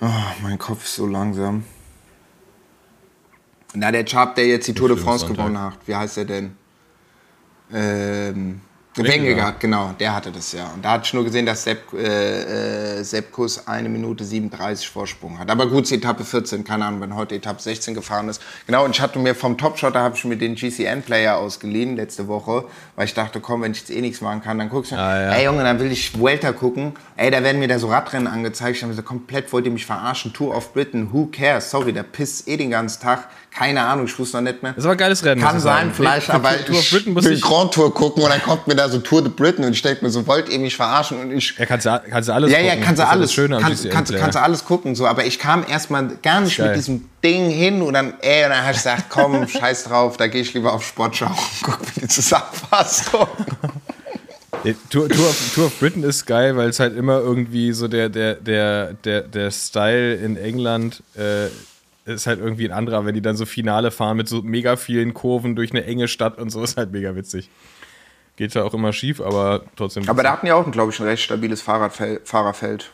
[0.00, 0.08] oh,
[0.42, 1.64] mein Kopf ist so langsam.
[3.74, 5.76] Na, der Chap, der jetzt die Tour de France gewonnen hat.
[5.84, 6.56] Wie heißt der denn?
[7.74, 8.62] Ähm,
[8.94, 10.70] Wengegaard, genau, der hatte das ja.
[10.74, 14.88] Und da hatte ich nur gesehen, dass Sepp, äh, äh, Sepp Kuss eine Minute 37
[14.88, 15.50] Vorsprung hat.
[15.50, 18.42] Aber gut, Etappe 14, keine Ahnung, wenn heute Etappe 16 gefahren ist.
[18.66, 22.28] Genau, und ich hatte mir vom Topshot, da habe ich mir den GCN-Player ausgeliehen letzte
[22.28, 22.64] Woche,
[22.96, 24.96] weil ich dachte, komm, wenn ich jetzt eh nichts machen kann, dann guckst du.
[24.96, 25.32] Ah, ja.
[25.32, 26.92] Ey Junge, dann will ich Welter gucken.
[27.16, 28.76] Ey, da werden mir da so Radrennen angezeigt.
[28.76, 30.34] Ich habe so komplett wollt ihr mich verarschen.
[30.34, 31.70] Tour of Britain, who cares?
[31.70, 33.28] Sorry, der pisst eh den ganzen Tag.
[33.54, 34.72] Keine Ahnung, ich wusste noch nicht mehr.
[34.72, 35.42] Das war ein geiles Rennen.
[35.42, 38.88] Kann sein, vielleicht, aber Tour ich will Grand Tour gucken und dann kommt mir da
[38.88, 41.20] so Tour de Britain und ich denke mir so, wollt ihr mich verarschen?
[41.20, 41.54] Und ich.
[41.58, 42.78] Ja, kannst du, kannst du alles ja, gucken.
[42.78, 43.32] Ja, kannst du alles.
[43.32, 45.06] Schöne kannst, kannst, kannst du alles gucken, so.
[45.06, 48.62] Aber ich kam erstmal gar nicht mit diesem Ding hin und dann, ey, und dann
[48.62, 52.02] habe ich gesagt, komm, scheiß drauf, da gehe ich lieber auf Sportschau und guck mir
[52.02, 53.28] die Zusammenfassung.
[54.88, 58.08] Tour, Tour, of, Tour of Britain ist geil, weil es halt immer irgendwie so der,
[58.08, 61.48] der, der, der, der Style in England äh,
[62.04, 65.14] ist halt irgendwie ein anderer, wenn die dann so Finale fahren mit so mega vielen
[65.14, 67.48] Kurven durch eine enge Stadt und so, ist halt mega witzig.
[68.36, 70.08] Geht ja auch immer schief, aber trotzdem.
[70.08, 72.90] Aber da hatten ja auch, glaube ich, ein recht stabiles Fahrradfeld, Fahrerfeld.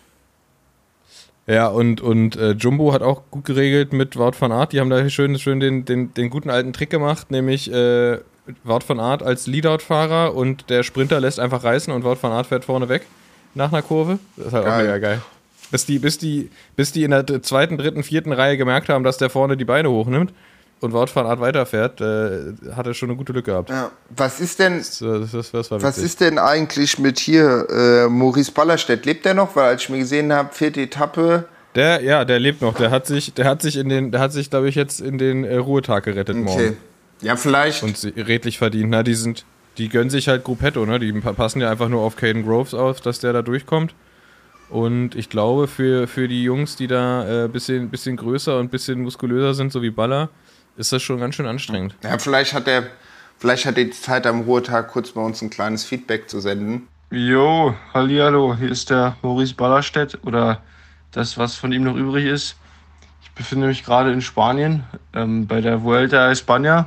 [1.47, 4.73] Ja, und, und äh, Jumbo hat auch gut geregelt mit Wout van Art.
[4.73, 8.19] Die haben da schön, schön den, den, den guten alten Trick gemacht, nämlich äh,
[8.65, 12.49] Wout van Art als Leadout-Fahrer und der Sprinter lässt einfach reißen und Wout van Art
[12.49, 13.07] fährt vorne weg
[13.55, 14.19] nach einer Kurve.
[14.37, 14.75] Das ist halt geil.
[14.75, 15.23] auch mega geil.
[15.71, 19.19] Bis die, bis, die, bis die in der zweiten, dritten, vierten Reihe gemerkt haben, dass
[19.19, 20.33] der vorne die Beine hochnimmt
[20.81, 23.71] und Wout van Art weiterfährt, äh, hat er schon eine gute Lücke gehabt.
[23.71, 23.91] Ja.
[24.11, 29.05] Was ist denn, das, das, das was ist denn eigentlich mit hier äh, Maurice Ballerstedt?
[29.05, 29.57] Lebt der noch?
[29.57, 31.45] Weil als ich mir gesehen habe, vierte Etappe.
[31.75, 32.75] Der, ja, der lebt noch.
[32.75, 35.19] Der hat sich, der hat sich in den, der hat sich, glaube ich, jetzt in
[35.19, 36.45] den äh, Ruhetag gerettet okay.
[36.45, 36.77] morgen.
[37.21, 37.83] Ja, vielleicht.
[37.83, 38.91] Und redlich verdient.
[38.91, 39.45] Na, die sind,
[39.77, 40.99] die gönnen sich halt Gruppetto, ne?
[40.99, 43.95] Die passen ja einfach nur auf Caden Groves auf, dass der da durchkommt.
[44.71, 48.71] Und ich glaube, für, für die Jungs, die da ein äh, bisschen, bisschen größer und
[48.71, 50.29] bisschen muskulöser sind, so wie Baller,
[50.77, 51.95] ist das schon ganz schön anstrengend.
[52.03, 52.89] Ja, vielleicht hat er
[53.39, 56.89] vielleicht hat er die Zeit am Ruhetag kurz bei uns ein kleines Feedback zu senden.
[57.11, 60.63] Jo, hallihallo, hier ist der Maurice Ballerstedt oder
[61.13, 62.57] das, was von ihm noch übrig ist.
[63.23, 66.87] Ich befinde mich gerade in Spanien ähm, bei der Vuelta a España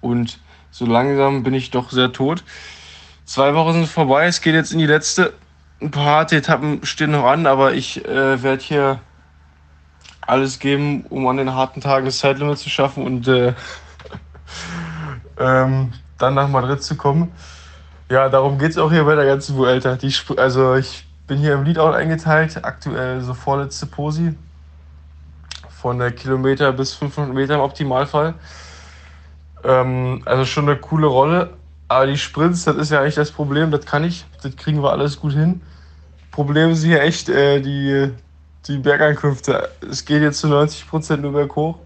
[0.00, 0.38] und
[0.70, 2.44] so langsam bin ich doch sehr tot.
[3.24, 5.32] Zwei Wochen sind vorbei, es geht jetzt in die letzte
[5.80, 9.00] ein paar harte Etappen stehen noch an, aber ich äh, werde hier
[10.20, 13.54] alles geben, um an den harten Tagen das Zeitlimit zu schaffen und äh,
[15.38, 17.32] ähm, dann nach Madrid zu kommen.
[18.10, 19.96] Ja, darum geht es auch hier bei der ganzen Vuelta.
[19.96, 24.34] Die, also ich bin hier im Leadout eingeteilt, aktuell so vorletzte Posi.
[25.68, 28.34] Von der Kilometer bis 500 Meter im Optimalfall.
[29.62, 31.50] Ähm, also schon eine coole Rolle,
[31.86, 34.90] aber die Sprints, das ist ja eigentlich das Problem, das kann ich, das kriegen wir
[34.90, 35.60] alles gut hin.
[36.30, 38.12] Problem sind hier echt äh, die,
[38.66, 39.68] die Bergankünfte.
[39.90, 41.78] Es geht jetzt zu 90 Prozent nur berghoch.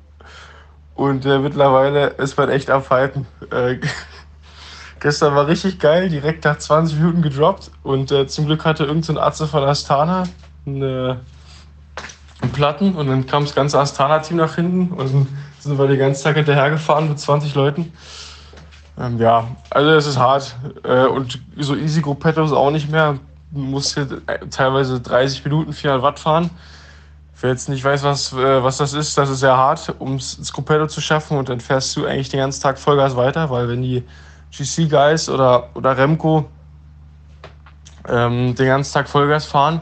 [0.94, 3.26] Und äh, mittlerweile ist man echt am Pfeifen.
[3.50, 3.78] Äh,
[5.00, 7.70] gestern war richtig geil, direkt nach 20 Minuten gedroppt.
[7.82, 10.24] Und äh, zum Glück hatte irgendein so Arzt von Astana
[10.66, 11.20] eine,
[12.42, 12.94] einen Platten.
[12.94, 14.92] Und dann kam das ganze Astana-Team nach hinten.
[14.92, 15.28] Und dann
[15.60, 17.92] sind wir den ganzen Tag hinterhergefahren mit 20 Leuten.
[18.98, 20.54] Ähm, ja, also es ist hart.
[20.84, 23.18] Äh, und so easy Gruppetto ist auch nicht mehr.
[23.50, 24.08] Du musst hier
[24.50, 26.50] teilweise 30 Minuten 400 Watt fahren.
[27.40, 30.52] Wer jetzt nicht weiß, was, äh, was das ist, das ist sehr hart, um das
[30.52, 31.36] Gruppetto zu schaffen.
[31.36, 34.04] Und dann fährst du eigentlich den ganzen Tag Vollgas weiter, weil wenn die
[34.56, 36.48] GC-Guys oder, oder Remco
[38.08, 39.80] ähm, den ganzen Tag Vollgas fahren,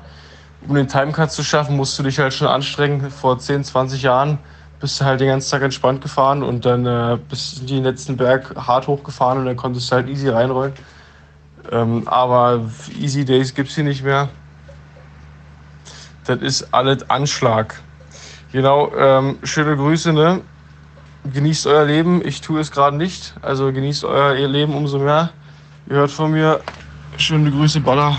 [0.66, 3.10] um den Timecut zu schaffen, musst du dich halt schon anstrengen.
[3.10, 4.38] Vor 10, 20 Jahren
[4.80, 8.16] bist du halt den ganzen Tag entspannt gefahren und dann äh, bist du den letzten
[8.16, 10.72] Berg hart hochgefahren und dann konntest du halt easy reinrollen.
[11.70, 12.68] Ähm, aber
[12.98, 14.28] Easy Days gibt es hier nicht mehr.
[16.24, 17.80] Das ist alles Anschlag.
[18.52, 20.40] Genau, ähm, schöne Grüße, ne?
[21.32, 22.26] Genießt euer Leben.
[22.26, 23.34] Ich tue es gerade nicht.
[23.42, 25.30] Also genießt euer Leben umso mehr.
[25.88, 26.60] Ihr hört von mir.
[27.18, 28.16] Schöne Grüße, Baller.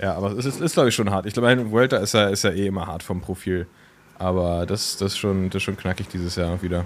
[0.00, 1.26] Ja, aber es ist, ist glaube ich, schon hart.
[1.26, 3.66] Ich glaube, ein Vuelta ist ja, ist ja eh immer hart vom Profil.
[4.20, 6.84] Aber das, das, ist schon, das ist schon knackig dieses Jahr wieder.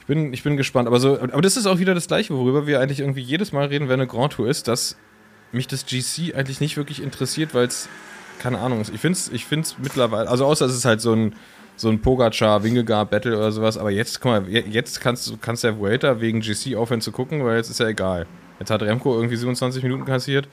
[0.00, 0.88] Ich bin, ich bin gespannt.
[0.88, 3.66] Aber, so, aber das ist auch wieder das Gleiche, worüber wir eigentlich irgendwie jedes Mal
[3.66, 4.96] reden, wenn eine Grand Tour ist, dass
[5.52, 7.88] mich das GC eigentlich nicht wirklich interessiert, weil es,
[8.40, 11.36] keine Ahnung, ich finde es ich find's mittlerweile, also außer es ist halt so ein,
[11.76, 15.62] so ein Pogacar, Wingegar Battle oder sowas, aber jetzt, guck mal, jetzt kannst du kannst
[15.62, 18.26] der Vuelta wegen GC aufhören zu gucken, weil jetzt ist ja egal.
[18.58, 20.48] Jetzt hat Remco irgendwie 27 Minuten kassiert.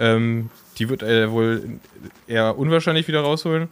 [0.00, 1.78] Ähm, die wird er wohl
[2.26, 3.68] eher unwahrscheinlich wieder rausholen.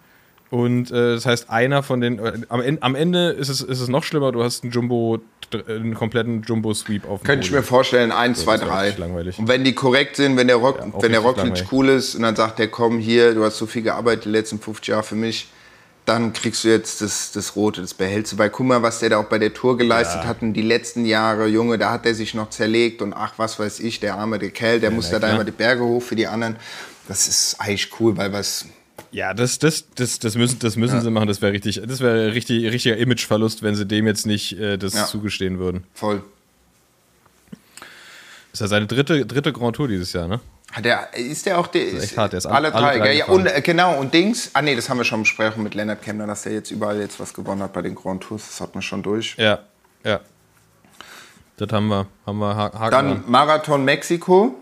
[0.50, 2.18] Und äh, das heißt, einer von den.
[2.18, 5.18] Äh, am, am, Ende ist es, ist es noch schlimmer, du hast einen Jumbo,
[5.68, 8.94] einen kompletten Jumbo-Sweep auf dem Könnte ich mir vorstellen, 1, 2, 3.
[8.98, 9.38] Langweilig.
[9.38, 12.22] Und wenn die korrekt sind, wenn der Rock, ja, wenn der Rockledge cool ist und
[12.22, 15.16] dann sagt der, komm hier, du hast so viel gearbeitet die letzten 50 Jahre für
[15.16, 15.48] mich,
[16.04, 18.48] dann kriegst du jetzt das, das Rote, das behältst du bei.
[18.48, 20.28] Guck mal, was der da auch bei der Tour geleistet ja.
[20.28, 21.48] hat in die letzten Jahre.
[21.48, 24.50] Junge, da hat er sich noch zerlegt und ach, was weiß ich, der arme, der
[24.50, 26.56] Kerl, der ja, muss da immer die Berge hoch für die anderen.
[27.08, 28.66] Das ist eigentlich cool, weil was
[29.10, 31.00] ja, das, das, das, das müssen, das müssen ja.
[31.00, 31.28] sie machen.
[31.28, 34.94] Das wäre richtig, das wäre richtig, richtiger Imageverlust, wenn sie dem jetzt nicht äh, das
[34.94, 35.06] ja.
[35.06, 35.84] zugestehen würden.
[35.94, 36.22] Voll.
[38.52, 40.40] ist ja seine dritte, dritte Grand Tour dieses Jahr, ne?
[40.82, 41.86] Der, ist der auch der?
[41.86, 42.98] Ist echt hart, der ist alle, alle drei.
[42.98, 45.74] drei ja, und, äh, genau, und Dings, ah nee, das haben wir schon besprochen mit
[45.74, 48.46] Leonard Kemner, dass der jetzt überall jetzt was gewonnen hat bei den Grand Tours.
[48.46, 49.36] Das hat man schon durch.
[49.38, 49.60] Ja,
[50.04, 50.20] ja.
[51.56, 53.24] Das haben wir, haben wir Haken Dann an.
[53.26, 54.54] Marathon Mexiko.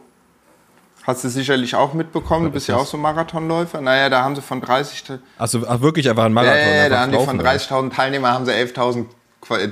[1.06, 3.82] Hast du sicherlich auch mitbekommen, du bist ja auch so Marathonläufer.
[3.82, 5.18] Naja, da haben sie von 30.
[5.36, 6.56] Achso, ach wirklich, war ein Marathon.
[6.56, 9.04] Ja, ja, da haben die von 30.000 Teilnehmern haben sie 11.000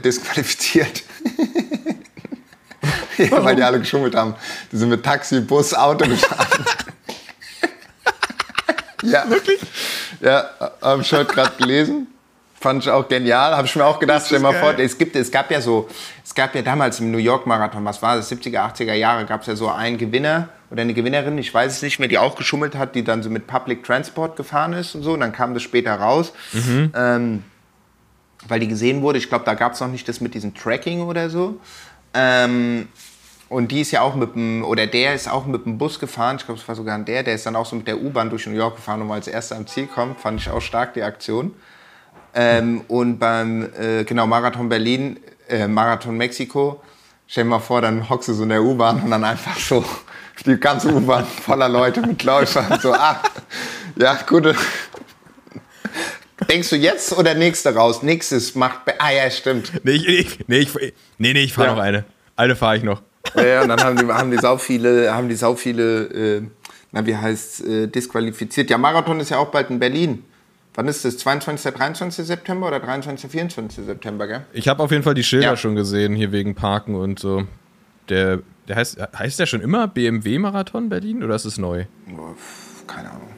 [0.02, 1.02] disqualifiziert.
[3.16, 4.34] ja, weil die alle geschummelt haben.
[4.70, 6.66] Die sind mit Taxi, Bus, Auto gefahren.
[9.02, 9.30] ja.
[9.30, 9.60] Wirklich?
[10.20, 10.50] Ja,
[10.82, 12.08] habe ich heute gerade gelesen.
[12.60, 13.56] Fand ich auch genial.
[13.56, 15.88] Habe ich mir auch gedacht, stell mal vor, es, gibt, es gab ja so,
[16.22, 19.40] es gab ja damals im New York Marathon, was war das, 70er, 80er Jahre, gab
[19.40, 22.34] es ja so einen Gewinner oder eine Gewinnerin, ich weiß es nicht mehr, die auch
[22.34, 25.12] geschummelt hat, die dann so mit Public Transport gefahren ist und so.
[25.12, 26.32] Und dann kam das später raus.
[26.54, 26.92] Mhm.
[26.96, 27.44] Ähm,
[28.48, 31.02] weil die gesehen wurde, ich glaube, da gab es noch nicht das mit diesem Tracking
[31.02, 31.60] oder so.
[32.14, 32.88] Ähm,
[33.50, 36.36] und die ist ja auch mit dem, oder der ist auch mit dem Bus gefahren,
[36.38, 38.46] ich glaube, es war sogar der, der ist dann auch so mit der U-Bahn durch
[38.46, 41.02] New York gefahren und war als erster am Ziel kommt, fand ich auch stark, die
[41.02, 41.54] Aktion.
[42.34, 46.80] Ähm, und beim, äh, genau, Marathon Berlin, äh, Marathon Mexiko,
[47.26, 49.84] stell dir mal vor, dann hockst du so in der U-Bahn und dann einfach so
[50.46, 52.78] die ganze U-Bahn voller Leute mit Läufern.
[52.80, 53.22] So, ah,
[53.96, 54.54] ja, gut.
[56.48, 58.02] Denkst du jetzt oder nächste raus?
[58.02, 58.80] Nächstes macht.
[58.98, 59.72] Ah ja, stimmt.
[59.84, 60.74] Nee, ich, ich, nee, ich,
[61.18, 61.74] nee, nee, ich fahre ja.
[61.74, 62.04] noch eine.
[62.36, 63.02] Eine fahre ich noch.
[63.36, 66.04] Ja, und dann haben die, haben die sau viele, haben die sau viele,
[66.38, 66.42] äh,
[66.90, 68.70] na wie heißt äh, disqualifiziert.
[68.70, 70.24] Ja, Marathon ist ja auch bald in Berlin.
[70.74, 71.18] Wann ist das?
[71.18, 71.74] 22.
[71.74, 72.26] 23.
[72.26, 73.30] September oder 23.
[73.30, 73.84] 24.
[73.84, 74.42] September, gell?
[74.52, 75.56] Ich habe auf jeden Fall die Schilder ja.
[75.56, 77.46] schon gesehen, hier wegen Parken und so.
[78.08, 81.84] Der der heißt, heißt der schon immer BMW-Marathon Berlin oder ist es neu?
[82.86, 83.30] Keine Ahnung.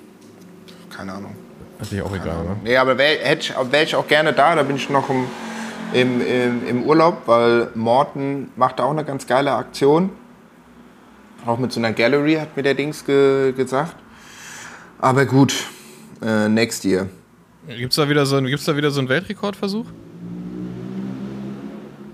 [0.91, 1.35] Keine Ahnung.
[1.79, 2.57] Hat sich auch Keine egal, oder?
[2.62, 3.18] Nee, aber wäre
[3.70, 4.55] wär ich auch gerne da.
[4.55, 5.25] Da bin ich noch im,
[5.93, 10.11] im, im, im Urlaub, weil Morten macht auch eine ganz geile Aktion.
[11.47, 13.97] Auch mit so einer Gallery, hat mir der Dings ge gesagt.
[14.99, 15.55] Aber gut,
[16.22, 17.09] äh, next year.
[17.66, 19.87] Gibt es da, wieder so, da wieder so einen Weltrekordversuch?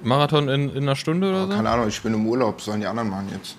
[0.02, 1.54] Marathon in, in einer Stunde oder so?
[1.54, 3.56] Keine Ahnung, ich bin im Urlaub, sollen die anderen machen jetzt.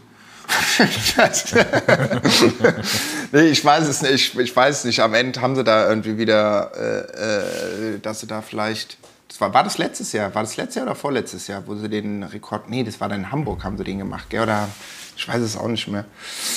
[3.32, 4.14] nee, ich weiß es nicht.
[4.14, 5.00] Ich, ich, weiß es nicht.
[5.00, 8.98] Am Ende haben sie da irgendwie wieder, äh, äh, dass sie da vielleicht.
[9.28, 10.34] Das war, war das letztes Jahr?
[10.36, 12.70] War das letztes Jahr oder vorletztes Jahr, wo sie den Rekord.
[12.70, 14.42] Nee, das war dann in Hamburg, haben sie den gemacht, gell?
[14.42, 14.68] Oder
[15.16, 16.06] ich weiß es auch nicht mehr.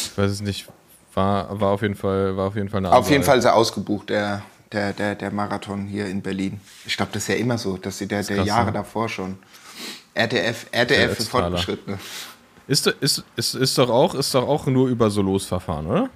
[0.02, 0.66] Ich weiß es nicht.
[1.14, 3.54] War, war auf jeden Fall, war auf jeden Fall eine Auf jeden Fall ist er
[3.54, 6.60] ausgebucht, der, der, der, der Marathon hier in Berlin.
[6.86, 9.38] Ich glaube, das ist ja immer so, dass sie der, der Jahre davor schon.
[10.14, 11.98] RTF, RTF für Fortgeschrittene.
[12.66, 16.08] Ist, ist, ist, ist, doch auch, ist doch auch nur über so Losverfahren, oder?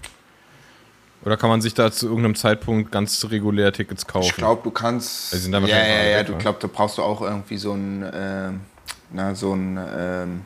[1.25, 4.27] Oder kann man sich da zu irgendeinem Zeitpunkt ganz regulär Tickets kaufen?
[4.27, 5.35] Ich glaube, du kannst.
[5.35, 8.51] Also ja, ja, ja, du glaubst, da brauchst du auch irgendwie so ein, äh,
[9.11, 10.43] na, so ein, ähm,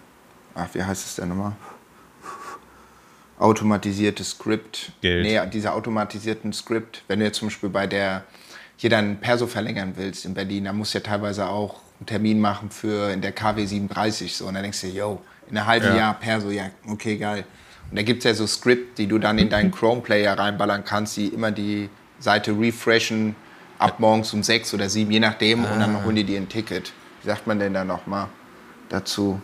[0.55, 1.53] ach, wie heißt es denn nochmal?
[3.39, 4.93] Automatisiertes Skript.
[5.03, 5.25] Geld.
[5.25, 8.25] Nee, diese automatisierten Skript, wenn du jetzt zum Beispiel bei der,
[8.77, 12.41] hier deinen Perso verlängern willst in Berlin, da musst du ja teilweise auch einen Termin
[12.41, 15.87] machen für in der KW 37 so und dann denkst du, yo, in einem halben
[15.87, 15.97] ja.
[15.97, 17.45] Jahr Perso, ja, okay, geil.
[17.91, 21.17] Und da gibt es ja so Skript, die du dann in deinen Chrome-Player reinballern kannst,
[21.17, 21.89] die immer die
[22.19, 23.37] Seite refreshen
[23.79, 25.73] ab morgens um sechs oder sieben, je nachdem, ah.
[25.73, 26.05] und dann ah.
[26.05, 26.93] holen die dir ein Ticket.
[27.23, 28.29] Wie sagt man denn da nochmal
[28.89, 29.41] dazu?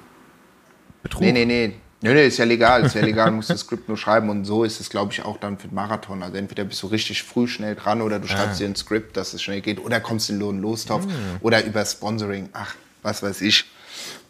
[1.02, 1.22] Betrug?
[1.22, 1.74] Nee, nee, nee.
[2.00, 4.44] Nee, nee, ist ja legal, ist ja legal, du musst das Skript nur schreiben und
[4.44, 6.22] so ist es, glaube ich, auch dann für den Marathon.
[6.22, 8.58] Also entweder bist du richtig früh schnell dran oder du schreibst ah.
[8.58, 11.12] dir ein Skript, dass es schnell geht oder kommst in Lohn Lostopf mhm.
[11.40, 13.64] oder über Sponsoring, ach, was weiß ich.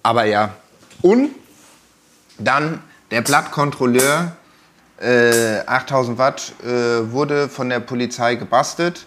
[0.03, 0.55] Aber ja.
[1.03, 1.31] Und
[2.39, 4.37] dann der Blattkontrolleur,
[5.01, 9.07] äh, 8000 Watt, äh, wurde von der Polizei gebastelt.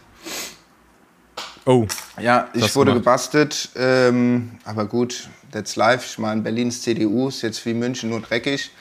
[1.66, 1.86] Oh.
[2.20, 3.06] Ja, ich wurde gemacht.
[3.06, 6.06] gebastelt, ähm, aber gut, that's life.
[6.10, 8.72] Ich meine, Berlins CDU ist jetzt wie München nur dreckig.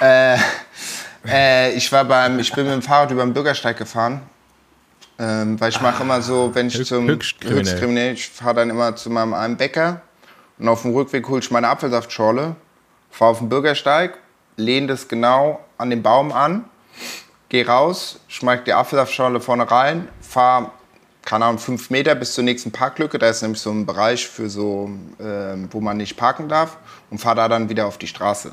[0.00, 0.38] Äh,
[1.26, 4.22] äh, ich, war beim, ich bin mit dem Fahrrad über den Bürgersteig gefahren.
[5.18, 8.96] Ähm, weil ich mache immer so, wenn ich zum Höchstkriminell, Höchstkriminell ich fahre dann immer
[8.96, 10.00] zu meinem einen Bäcker
[10.58, 12.56] und auf dem Rückweg hole ich meine Apfelsaftschorle,
[13.10, 14.18] fahre auf den Bürgersteig,
[14.56, 16.64] lehne das genau an den Baum an,
[17.50, 20.70] gehe raus, schmeiß die Apfelsaftschorle vorne rein, fahre
[21.24, 23.18] keine Ahnung, fünf Meter bis zur nächsten Parklücke.
[23.18, 26.78] Da ist nämlich so ein Bereich für so, äh, wo man nicht parken darf
[27.10, 28.52] und fahre da dann wieder auf die Straße.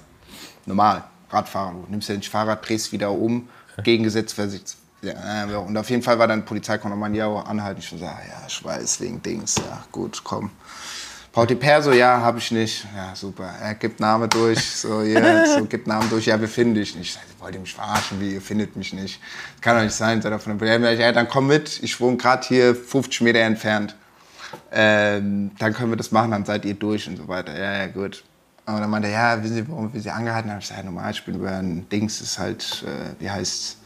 [0.65, 1.72] Normal, Radfahrer.
[1.72, 3.49] Du nimmst ja nicht Fahrrad, drehst wieder um,
[3.84, 4.76] gegengesetzt, Versicht.
[5.01, 7.80] Ja, und auf jeden Fall war dann Polizei, konnte man ja anhalten.
[7.80, 9.55] Ich so, ja, ich weiß, wegen Dings.
[9.55, 10.51] Ja, gut, komm.
[11.47, 11.93] Die Perso?
[11.93, 12.86] Ja, habe ich nicht.
[12.93, 13.45] Ja, super.
[13.61, 14.59] Er gibt Name durch.
[14.59, 16.26] So, yeah, so, gibt Namen durch.
[16.26, 17.17] Ja, wir finden dich nicht.
[17.40, 18.20] Wollt ihr mich verarschen?
[18.20, 19.20] Wie, ihr findet mich nicht?
[19.56, 20.22] Das kann doch nicht sein.
[20.22, 21.82] Von der ja, dann komm mit.
[21.84, 23.96] Ich wohne gerade hier 50 Meter entfernt.
[24.72, 27.58] Ähm, dann können wir das machen, dann seid ihr durch und so weiter.
[27.58, 28.24] Ja, ja, gut.
[28.66, 30.60] Und dann meinte er, ja, wissen Sie, warum wir Sie angehalten haben?
[30.60, 33.80] Ich sage, ja, normal, ich bin über ein Dings, das ist halt, äh, wie heißt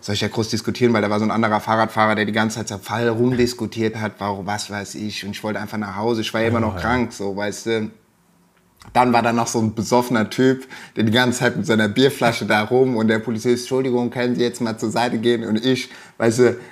[0.00, 2.64] soll ich ja groß diskutieren, weil da war so ein anderer Fahrradfahrer, der die ganze
[2.64, 5.24] Zeit Fall rumdiskutiert hat, warum, was weiß ich.
[5.24, 6.20] Und ich wollte einfach nach Hause.
[6.20, 7.90] Ich war ja immer noch krank, so, weißt du.
[8.92, 10.66] Dann war da noch so ein besoffener Typ,
[10.96, 14.42] der die ganze Zeit mit seiner Bierflasche da rum und der Polizist, Entschuldigung, können Sie
[14.42, 15.44] jetzt mal zur Seite gehen?
[15.44, 16.56] Und ich, weißt du,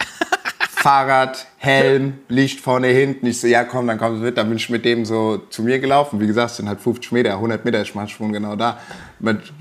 [0.86, 3.26] Fahrrad, Helm, Licht vorne, hinten.
[3.26, 4.38] Ich so, ja komm, dann kommst du mit.
[4.38, 6.20] Dann bin ich mit dem so zu mir gelaufen.
[6.20, 8.78] Wie gesagt, es sind halt 50 Meter, 100 Meter, ich mach schon genau da.
[9.18, 9.52] Mit,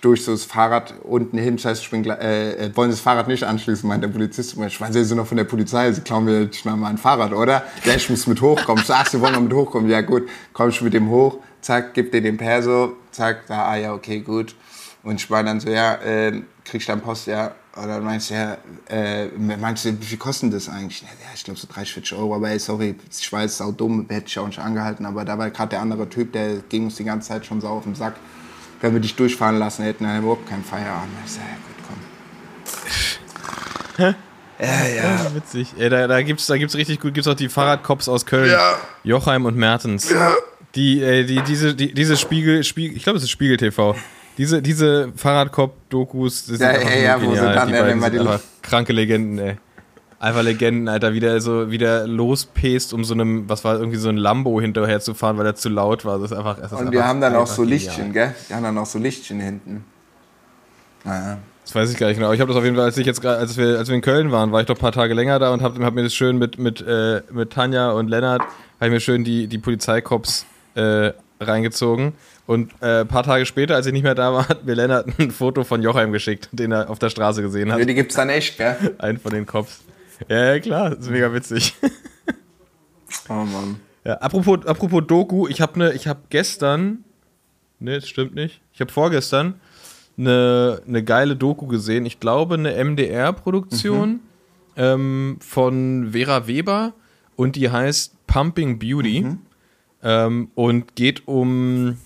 [0.00, 1.56] durch so das Fahrrad unten hin.
[1.56, 4.56] Das heißt, ich bin, äh, äh, wollen Sie das Fahrrad nicht anschließen, meint der Polizist.
[4.56, 7.34] Ich weiß, Sie sind noch von der Polizei, Sie klauen mir schnell mal ein Fahrrad,
[7.34, 7.64] oder?
[7.84, 8.80] Ja, ich muss mit hochkommen.
[8.80, 9.90] Ich so, ach, Sie wollen noch mit hochkommen?
[9.90, 11.40] Ja gut, komm ich mit dem hoch.
[11.60, 12.96] Zack, gib dir den Perso.
[13.10, 14.54] Zack, da, ah ja, okay, gut.
[15.02, 18.34] Und ich war dann so, ja, äh, kriegst du dann Post, ja, oder meinst du,
[18.34, 18.58] ja,
[18.88, 21.02] äh, meinst du, wie viel kostet das eigentlich?
[21.02, 24.26] Ja, ich glaube so 30, 40 Euro, aber ey, sorry, ich weiß, sau dumm, hätte
[24.26, 27.04] ich auch nicht angehalten, aber da war gerade der andere Typ, der ging uns die
[27.04, 28.14] ganze Zeit schon sau auf den Sack.
[28.80, 31.12] Wenn wir dich durchfahren lassen hätten, dann überhaupt keinen Feierabend.
[31.24, 31.76] Ich sag, ja, gut,
[33.96, 34.14] komm.
[34.58, 35.24] Ja, ja.
[35.24, 35.74] ja witzig.
[35.78, 38.50] Ey, da, da gibt's, da gibt's richtig gut, gibt's auch die Fahrradcops aus Köln.
[38.50, 38.76] Ja.
[39.04, 40.10] Jochheim und Mertens.
[40.10, 40.32] Ja.
[40.74, 43.96] Die, äh, die, diese, die, diese Spiegel, Spiegel, ich glaube, es ist Spiegel TV.
[44.38, 47.22] Diese, diese Fahrradkopf-Dokus, das ja, sind ja, ja, genial.
[47.22, 49.56] Wo sie dann die beiden sind einfach kranke Legenden, ey.
[50.20, 54.10] Einfach Legenden, Alter, wie der so wieder lospest, um so einem, was war irgendwie so
[54.10, 56.18] ein Lambo hinterher zu fahren, weil er zu laut war.
[56.18, 56.58] Das ist einfach.
[56.58, 58.34] Das ist Und wir haben dann auch so Lichtchen, gell?
[58.48, 59.84] Die haben dann auch so Lichtchen hinten.
[61.04, 61.38] Naja.
[61.64, 62.32] Das weiß ich gar nicht genau.
[62.32, 64.32] Ich habe das auf jeden Fall, als ich jetzt als wir, als wir in Köln
[64.32, 66.36] waren, war ich doch ein paar Tage länger da und habe hab mir das schön
[66.36, 71.12] mit, mit, äh, mit Tanja und Lennart, habe ich mir schön die, die Polizeikops äh,
[71.40, 72.12] reingezogen.
[72.46, 75.06] Und äh, ein paar Tage später, als ich nicht mehr da war, hat mir Lennart
[75.18, 77.80] ein Foto von Jochheim geschickt, den er auf der Straße gesehen hat.
[77.80, 78.94] Die gibt's dann echt, gell?
[78.98, 79.80] Einen von den Cops.
[80.28, 81.74] Ja, ja klar, das ist mega witzig.
[83.28, 83.80] Oh Mann.
[84.04, 87.04] Ja, apropos, apropos Doku, ich habe ne, ich habe gestern,
[87.78, 89.60] ne, das stimmt nicht, ich habe vorgestern
[90.16, 92.06] eine, eine geile Doku gesehen.
[92.06, 94.20] Ich glaube, eine MDR-Produktion mhm.
[94.76, 96.92] ähm, von Vera Weber
[97.36, 99.38] und die heißt Pumping Beauty mhm.
[100.02, 101.96] Ähm, und geht um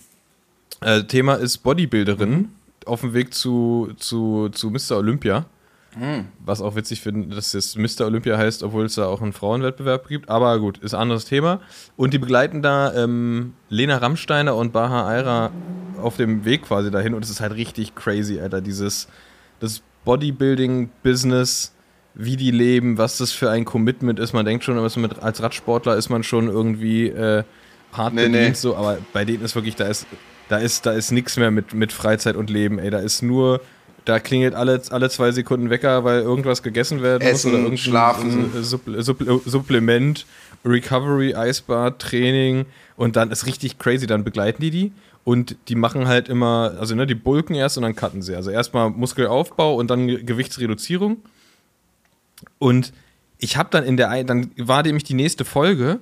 [0.80, 2.48] äh, Thema ist Bodybuilderin mhm.
[2.86, 4.98] auf dem Weg zu, zu, zu Mr.
[4.98, 5.46] Olympia.
[5.96, 6.26] Mhm.
[6.44, 8.06] Was auch witzig finde, dass es Mr.
[8.06, 10.28] Olympia heißt, obwohl es da auch einen Frauenwettbewerb gibt.
[10.28, 11.60] Aber gut, ist ein anderes Thema.
[11.96, 15.50] Und die begleiten da ähm, Lena Rammsteiner und Baha Aira
[16.02, 17.14] auf dem Weg quasi dahin.
[17.14, 18.60] Und es ist halt richtig crazy, Alter.
[18.60, 19.08] Dieses
[19.60, 21.72] das Bodybuilding-Business,
[22.14, 24.32] wie die leben, was das für ein Commitment ist.
[24.32, 27.44] Man denkt schon, als Radsportler ist man schon irgendwie äh,
[27.96, 28.54] hart nee, bedient, nee.
[28.54, 30.06] so, aber bei denen ist wirklich, da ist
[30.48, 32.90] da ist, da ist nichts mehr mit, mit Freizeit und Leben, ey.
[32.90, 33.60] Da ist nur,
[34.04, 37.78] da klingelt alle, alle zwei Sekunden Wecker, weil irgendwas gegessen werden Essen, muss oder irgendein
[37.78, 38.62] Schlafen.
[38.62, 40.26] Supp, Supp, Supplement,
[40.64, 42.66] Recovery, Eisbad, Training
[42.96, 44.06] und dann ist richtig crazy.
[44.06, 44.92] Dann begleiten die die
[45.24, 48.36] und die machen halt immer, also ne, die bulken erst und dann cutten sie.
[48.36, 51.22] Also erstmal Muskelaufbau und dann Gewichtsreduzierung.
[52.58, 52.92] Und
[53.38, 56.00] ich habe dann in der, dann war nämlich die nächste Folge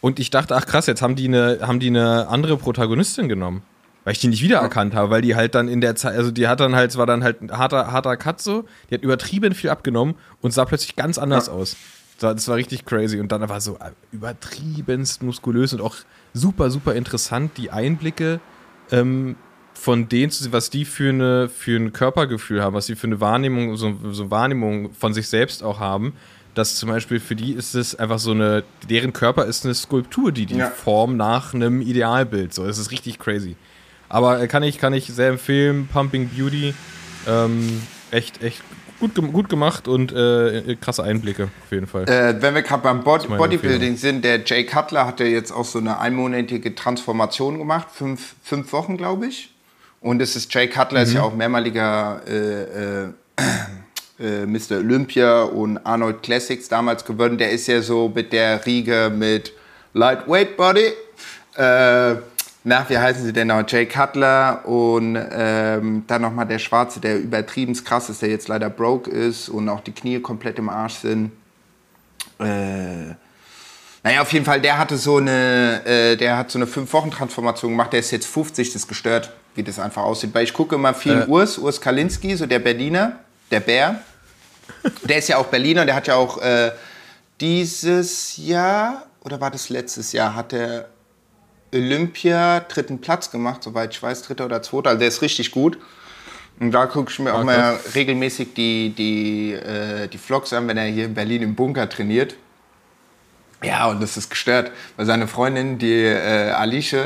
[0.00, 3.62] und ich dachte, ach krass, jetzt haben die eine, haben die eine andere Protagonistin genommen.
[4.04, 6.48] Weil ich die nicht wiedererkannt habe, weil die halt dann in der Zeit, also die
[6.48, 9.54] hat dann halt, es war dann halt ein harter, harter Cut so, die hat übertrieben
[9.54, 11.52] viel abgenommen und sah plötzlich ganz anders ja.
[11.52, 11.76] aus.
[12.18, 15.96] Das war richtig crazy und dann war so äh, übertriebenst muskulös und auch
[16.32, 18.40] super, super interessant, die Einblicke
[18.90, 19.36] ähm,
[19.74, 23.76] von denen, was die für, eine, für ein Körpergefühl haben, was die für eine Wahrnehmung,
[23.76, 26.14] so, so Wahrnehmung von sich selbst auch haben
[26.54, 30.32] dass zum Beispiel für die ist es einfach so eine, deren Körper ist eine Skulptur,
[30.32, 30.70] die die ja.
[30.70, 32.54] Form nach einem Idealbild.
[32.54, 33.56] So, das ist richtig crazy.
[34.08, 35.88] Aber kann ich, kann ich sehr empfehlen.
[35.92, 36.74] Pumping Beauty.
[37.28, 38.62] Ähm, echt, echt
[38.98, 42.08] gut, gut gemacht und äh, krasse Einblicke auf jeden Fall.
[42.08, 45.64] Äh, wenn wir gerade beim Bod Bodybuilding sind, der Jay Cutler hat ja jetzt auch
[45.64, 49.52] so eine einmonatige Transformation gemacht, fünf, fünf Wochen, glaube ich.
[50.00, 51.06] Und es ist Jay Cutler, mhm.
[51.06, 53.08] ist ja auch mehrmaliger äh,
[54.20, 54.78] äh, Mr.
[54.78, 57.38] Olympia und Arnold Classics damals gewonnen.
[57.38, 59.52] Der ist ja so mit der Riege mit
[59.94, 60.92] Lightweight Body.
[61.56, 62.16] Äh,
[62.62, 63.62] nach, wie heißen sie denn noch?
[63.66, 68.68] Jay Cutler und ähm, dann nochmal der Schwarze, der übertrieben krass ist, der jetzt leider
[68.68, 71.32] broke ist und auch die Knie komplett im Arsch sind.
[72.38, 73.14] äh,
[74.02, 77.92] naja, auf jeden Fall, der hatte so eine, äh, der hat so eine Fünf-Wochen-Transformation gemacht,
[77.92, 80.30] der ist jetzt 50, das ist gestört, wie das einfach aussieht.
[80.32, 81.26] Weil ich gucke immer viel Äh.
[81.26, 83.18] Urs, Urs Kalinski, so der Berliner,
[83.50, 84.00] der Bär.
[85.04, 86.72] Der ist ja auch Berliner, der hat ja auch äh,
[87.40, 90.88] dieses Jahr, oder war das letztes Jahr, hat der
[91.72, 94.90] Olympia dritten Platz gemacht, soweit ich weiß, dritter oder zweiter.
[94.90, 95.78] Also der ist richtig gut.
[96.58, 100.68] Und da gucke ich mir auch Ah, mal regelmäßig die, die, äh, die Vlogs an,
[100.68, 102.34] wenn er hier in Berlin im Bunker trainiert.
[103.62, 106.96] Ja, und das ist gestört, weil seine Freundin, die äh, Alice,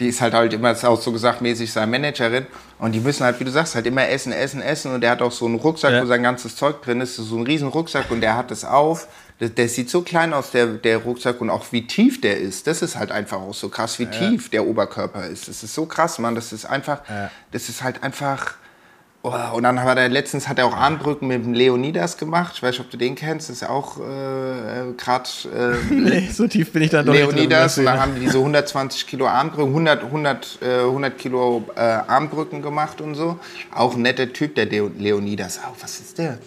[0.00, 2.46] die ist halt halt immer, auch so gesagt, mäßig seine Managerin.
[2.78, 4.94] Und die müssen halt, wie du sagst, halt immer essen, essen, essen.
[4.94, 6.02] Und der hat auch so einen Rucksack, Ja.
[6.02, 7.16] wo sein ganzes Zeug drin ist.
[7.16, 9.08] So ein riesen Rucksack und der hat das auf.
[9.40, 12.66] Der, der sieht so klein aus, der, der Rucksack, und auch wie tief der ist.
[12.66, 15.48] Das ist halt einfach auch so krass, wie tief der Oberkörper ist.
[15.48, 16.34] Das ist so krass, Mann.
[16.34, 17.02] Das ist einfach,
[17.52, 18.54] das ist halt einfach.
[19.20, 22.52] Oh, und dann hat er letztens hat er auch Armbrücken mit dem Leonidas gemacht.
[22.54, 23.48] Ich weiß nicht, ob du den kennst.
[23.48, 27.32] Das ist ja auch äh, gerade äh, Nee, so tief bin ich dann doch nicht
[27.32, 27.78] Leonidas.
[27.78, 32.62] Und dann haben die diese 120 Kilo Armbrücken, 100, 100, äh, 100 Kilo äh, Armbrücken
[32.62, 33.40] gemacht und so.
[33.74, 35.58] Auch ein netter Typ, der Leo- Leonidas.
[35.64, 36.38] Auch, was ist der?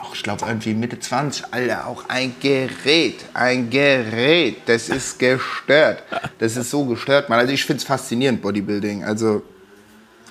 [0.00, 1.46] Auch, ich glaube, irgendwie Mitte 20.
[1.52, 3.24] Alter, auch ein Gerät.
[3.34, 4.58] Ein Gerät.
[4.66, 6.04] Das ist gestört.
[6.38, 7.40] Das ist so gestört, Mann.
[7.40, 9.02] Also ich finde es faszinierend, Bodybuilding.
[9.02, 9.42] Also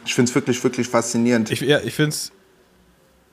[0.06, 1.52] ich finde es wirklich, wirklich faszinierend.
[1.52, 2.32] Ich, ja, ich finde es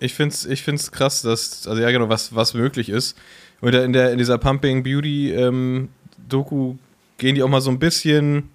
[0.02, 3.16] ich find's, ich find's krass, dass, also ja genau, was, was möglich ist.
[3.60, 5.90] Und in, der, in dieser Pumping Beauty ähm,
[6.28, 6.76] Doku
[7.18, 8.50] gehen die auch mal so ein bisschen,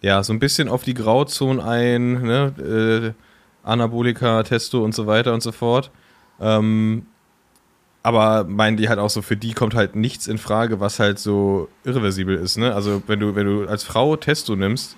[0.00, 3.14] ja, so ein bisschen auf die Grauzonen ein, ne?
[3.14, 5.90] Äh, Anabolika, Testo und so weiter und so fort.
[6.40, 7.04] Ähm,
[8.02, 11.18] aber meinen die halt auch so, für die kommt halt nichts in Frage, was halt
[11.18, 12.74] so irreversibel ist, ne?
[12.74, 14.96] Also wenn du, wenn du als Frau Testo nimmst,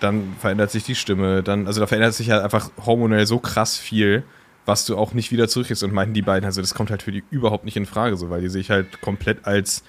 [0.00, 3.76] dann verändert sich die Stimme, dann, also da verändert sich halt einfach hormonell so krass
[3.76, 4.24] viel,
[4.66, 5.82] was du auch nicht wieder zurückkriegst.
[5.82, 8.30] Und meinten die beiden, also das kommt halt für die überhaupt nicht in Frage, so,
[8.30, 9.82] weil die sich halt komplett als,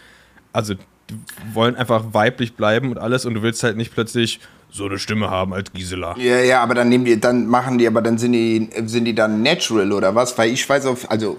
[0.53, 1.15] also die
[1.53, 4.39] wollen einfach weiblich bleiben und alles und du willst halt nicht plötzlich
[4.71, 6.15] so eine Stimme haben als Gisela.
[6.17, 9.15] Ja, ja, aber dann nehmen die, dann machen die, aber dann sind die, sind die
[9.15, 10.37] dann natural oder was?
[10.37, 11.37] Weil ich weiß auf, also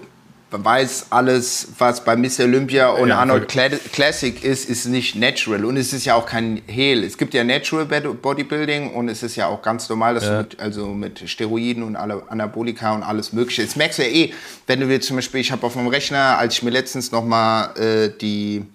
[0.49, 3.47] weiß alles, was bei Miss Olympia und Ja, Arnold.
[3.49, 7.03] Cla Classic ist, ist nicht natural und es ist ja auch kein Hehl.
[7.03, 10.37] Es gibt ja Natural Bod- Bodybuilding und es ist ja auch ganz normal, dass du
[10.37, 13.65] mit, also mit Steroiden und alle Anabolika und alles Mögliche.
[13.65, 14.33] Das merkst du ja eh,
[14.67, 17.25] wenn du jetzt zum Beispiel, ich habe auf meinem Rechner, als ich mir letztens noch
[17.25, 18.65] mal äh, die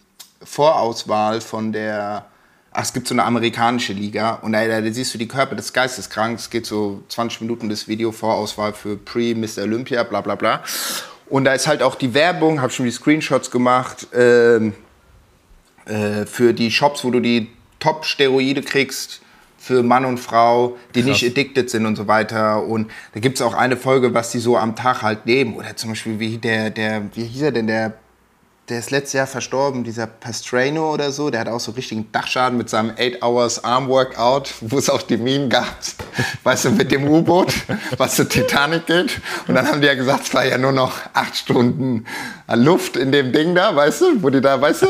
[0.45, 2.27] Vorauswahl von der
[2.75, 5.75] Ach, es gibt so eine amerikanische Liga und da, da siehst du die Körper des
[5.75, 6.39] Geisteskrank.
[6.39, 9.65] Es geht so 20 Minuten das Video, Vorauswahl für Pre-Mr.
[9.65, 10.63] Olympia, bla bla bla.
[11.33, 14.75] Und da ist halt auch die Werbung, habe schon die Screenshots gemacht, ähm,
[15.87, 17.49] äh, für die Shops, wo du die
[17.81, 19.23] Top-Steroide kriegst,
[19.57, 22.63] für Mann und Frau, die nicht addicted sind und so weiter.
[22.63, 25.57] Und da gibt es auch eine Folge, was die so am Tag halt nehmen.
[25.57, 27.95] Oder zum Beispiel, wie der, der, wie hieß er denn, der
[28.73, 32.57] der ist letztes Jahr verstorben, dieser Pastrano oder so, der hat auch so richtigen Dachschaden
[32.57, 35.67] mit seinem 8 Hours Arm Workout, wo es auch die Meme gab,
[36.43, 37.53] weißt du, mit dem U-Boot,
[37.99, 39.21] was zur Titanic geht.
[39.47, 42.07] Und dann haben die ja gesagt, es war ja nur noch acht Stunden
[42.49, 44.87] Luft in dem Ding da, weißt du, wo die da, weißt du?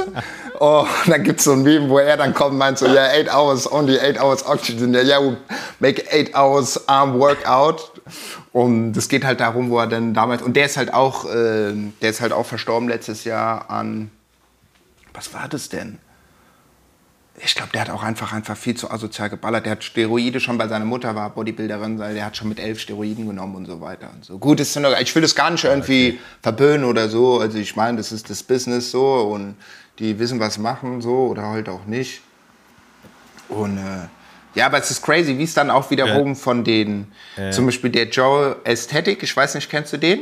[0.61, 2.87] Oh, und dann gibt es so ein Meme, wo er dann kommt und meint so,
[2.87, 5.37] ja, 8 hours, only 8 hours oxygen, ja, yeah, we
[5.80, 7.91] make 8 hours arm workout.
[8.53, 11.73] Und es geht halt darum, wo er dann damals, und der ist halt auch, äh,
[12.03, 14.11] der ist halt auch verstorben letztes Jahr an,
[15.15, 15.99] was war das denn?
[17.39, 19.65] Ich glaube, der hat auch einfach, einfach viel zu asozial geballert.
[19.65, 23.27] Der hat Steroide schon bei seiner Mutter, war Bodybuilderin, der hat schon mit elf Steroiden
[23.27, 24.39] genommen und so weiter und so.
[24.39, 27.41] Gut, ist ich will das gar nicht irgendwie verböhnen oder so.
[27.41, 29.57] Also ich meine, das ist das Business so und
[29.99, 32.21] die wissen, was machen so oder halt auch nicht.
[33.49, 34.09] Und äh,
[34.55, 37.11] ja, aber es ist crazy, wie es dann auch wiederum von den,
[37.51, 40.21] zum Beispiel der Joe Aesthetic, ich weiß nicht, kennst du den?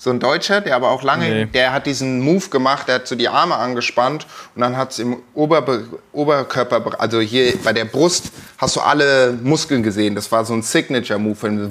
[0.00, 1.44] So ein Deutscher, der aber auch lange, Nee.
[1.46, 5.00] der hat diesen Move gemacht, der hat so die Arme angespannt und dann hat es
[5.00, 10.14] im Oberbe Oberkörper, also hier bei der Brust, hast du alle Muskeln gesehen.
[10.14, 11.70] Das war so ein Signature-Move.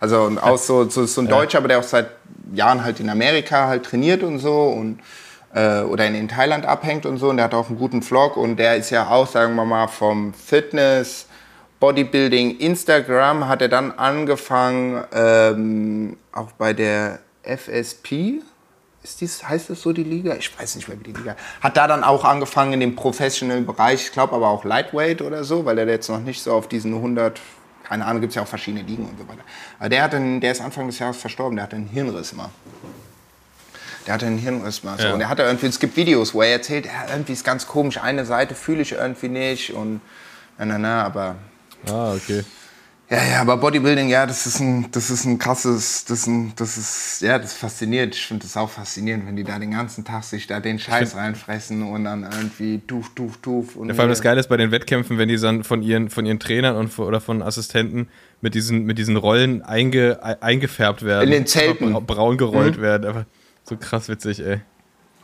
[0.00, 2.10] Also und auch so, so, so ein Deutscher, aber der auch seit
[2.52, 4.98] Jahren halt in Amerika halt trainiert und so und
[5.54, 7.30] äh, oder in, in Thailand abhängt und so.
[7.30, 9.88] Und der hat auch einen guten Vlog und der ist ja auch, sagen wir mal,
[9.88, 11.26] vom Fitness,
[11.80, 18.42] Bodybuilding, Instagram hat er dann angefangen, ähm, auch bei der FSP.
[19.02, 20.34] Ist dies, heißt das so die Liga?
[20.34, 21.36] Ich weiß nicht mehr, wie die Liga.
[21.62, 25.42] Hat da dann auch angefangen in dem professionellen Bereich, ich glaube aber auch Lightweight oder
[25.42, 27.40] so, weil er jetzt noch nicht so auf diesen 100,
[27.84, 29.40] keine Ahnung, gibt es ja auch verschiedene Ligen und so weiter.
[29.78, 32.50] Aber der, hat einen, der ist Anfang des Jahres verstorben, der hatte einen Hirnriss mal.
[34.10, 35.06] Der hatte einen Hirnriss mal so.
[35.06, 35.14] Ja.
[35.14, 37.96] Und er hatte irgendwie, es gibt Videos, wo er erzählt, ja, irgendwie ist ganz komisch,
[37.96, 40.00] eine Seite fühle ich irgendwie nicht und
[40.58, 41.36] na, na, na, aber
[41.88, 42.42] Ah, okay.
[43.08, 46.52] Ja, ja, aber Bodybuilding, ja, das ist ein, das ist ein krasses, das ist, ein,
[46.56, 48.16] das ist, ja, das fasziniert.
[48.16, 51.14] Ich finde das auch faszinierend, wenn die da den ganzen Tag sich da den Scheiß
[51.14, 53.76] reinfressen und dann irgendwie duf, duf, duf.
[53.76, 56.08] Und ja, vor allem das Geile ist bei den Wettkämpfen, wenn die dann von ihren,
[56.08, 58.08] von ihren Trainern und, oder von Assistenten
[58.40, 61.24] mit diesen, mit diesen Rollen einge, eingefärbt werden.
[61.24, 61.92] In den Zelten.
[62.06, 62.82] Braun gerollt mhm.
[62.82, 63.08] werden.
[63.08, 63.24] Einfach
[63.70, 64.60] so krass witzig, ey.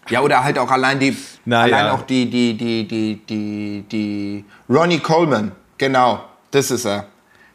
[0.08, 1.92] Ja, oder halt auch allein die, Na, allein ja.
[1.92, 7.06] auch die, die, die, die, die, die Ronnie Coleman, genau, das ist er.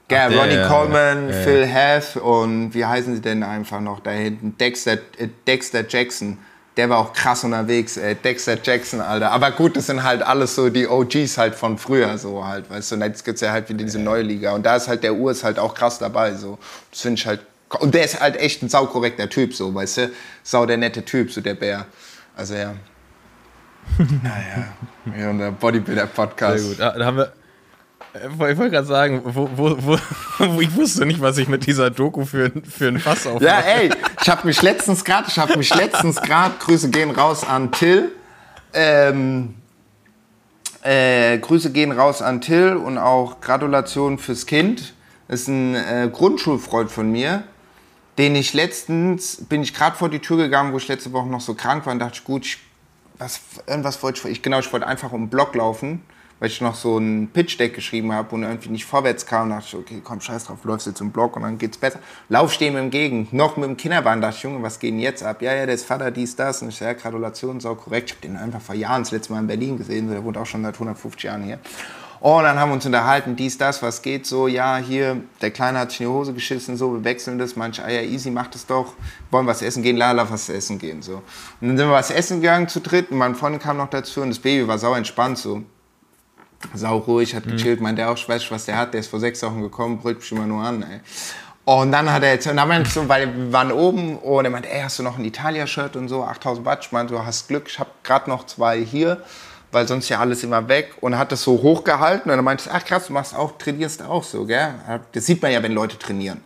[0.09, 4.11] Ja, Ach, Ronnie Coleman, ja, Phil Heath und wie heißen sie denn einfach noch da
[4.11, 4.57] hinten?
[4.57, 6.37] Dexter, äh, Dexter Jackson.
[6.75, 8.15] Der war auch krass unterwegs, ey.
[8.15, 9.31] Dexter Jackson, Alter.
[9.31, 12.91] Aber gut, das sind halt alles so die OGs halt von früher, so halt, weißt
[12.91, 12.95] du.
[12.95, 14.53] Und jetzt gibt's ja halt wieder diese neue Liga.
[14.53, 16.57] Und da ist halt der Urs halt auch krass dabei, so.
[16.91, 17.39] Das finde ich halt.
[17.79, 20.11] Und der ist halt echt ein saukorrekter Typ, so, weißt du.
[20.43, 21.85] Sau der nette Typ, so der Bär.
[22.35, 22.73] Also ja.
[23.97, 25.17] naja.
[25.17, 26.59] Ja, und der Bodybuilder-Podcast.
[26.59, 26.79] Sehr gut.
[26.79, 27.33] Da haben wir,
[28.13, 29.97] äh, ich wollte gerade sagen, wo, wo,
[30.39, 33.45] wo, ich wusste nicht, was ich mit dieser Doku für, für ein Fass aufmache.
[33.45, 33.91] Ja, ey,
[34.21, 38.11] ich habe mich letztens gerade, ich habe mich letztens gerade, Grüße gehen raus an Till,
[38.73, 39.55] ähm,
[40.83, 44.93] äh, Grüße gehen raus an Till und auch Gratulation fürs Kind.
[45.27, 47.43] Das ist ein äh, Grundschulfreund von mir,
[48.17, 51.41] den ich letztens, bin ich gerade vor die Tür gegangen, wo ich letzte Woche noch
[51.41, 52.57] so krank war und dachte, gut, ich,
[53.17, 56.01] was, irgendwas wollte ich, genau, ich wollte einfach um den Block laufen
[56.41, 59.51] weil ich noch so ein Pitch-Deck geschrieben habe und irgendwie nicht vorwärts kam.
[59.51, 61.99] dachte ich, okay, komm, scheiß drauf, läufst jetzt im Block und dann geht's besser.
[62.29, 64.21] Lauf stehen im Gegen, noch mit dem Kinderbahn.
[64.21, 65.43] dachte ich, Junge, was geht denn jetzt ab?
[65.43, 66.63] Ja, ja, der ist Vater, dies, das.
[66.63, 68.09] Und ich sage, ja, Gratulation, auch korrekt.
[68.09, 70.09] Ich habe den einfach vor Jahren das letzte Mal in Berlin gesehen.
[70.09, 71.59] Der wohnt auch schon seit 150 Jahren hier.
[72.21, 75.79] Und dann haben wir uns unterhalten, dies, das, was geht so, ja, hier, der Kleine
[75.79, 78.53] hat sich in die Hose geschissen, so, wir wechseln das, manche, ah ja, easy, macht
[78.53, 78.93] es doch,
[79.31, 81.15] wollen was essen gehen, lala, was essen gehen, so.
[81.15, 83.09] Und dann sind wir was essen gegangen zu dritt.
[83.09, 85.63] Und mein Freund kam noch dazu und das Baby war sau entspannt, so.
[86.75, 87.85] Sau ruhig, hat gechillt, mhm.
[87.85, 90.31] meinte auch, ich weiß was der hat, der ist vor sechs Wochen gekommen, brüllt mich
[90.31, 90.99] immer nur an, ey.
[91.65, 94.51] Und dann hat er jetzt, und dann meinte so, weil wir waren oben und er
[94.51, 96.85] meinte, ey, hast du noch ein Italia-Shirt und so, 8000 Watt.
[96.85, 99.23] Ich meinte, du hast Glück, ich habe gerade noch zwei hier,
[99.71, 100.93] weil sonst ja alles immer weg.
[101.01, 104.03] Und hat das so hochgehalten und dann meinte ich, ach krass, du machst auch, trainierst
[104.03, 104.73] auch so, gell?
[105.11, 106.41] Das sieht man ja, wenn Leute trainieren.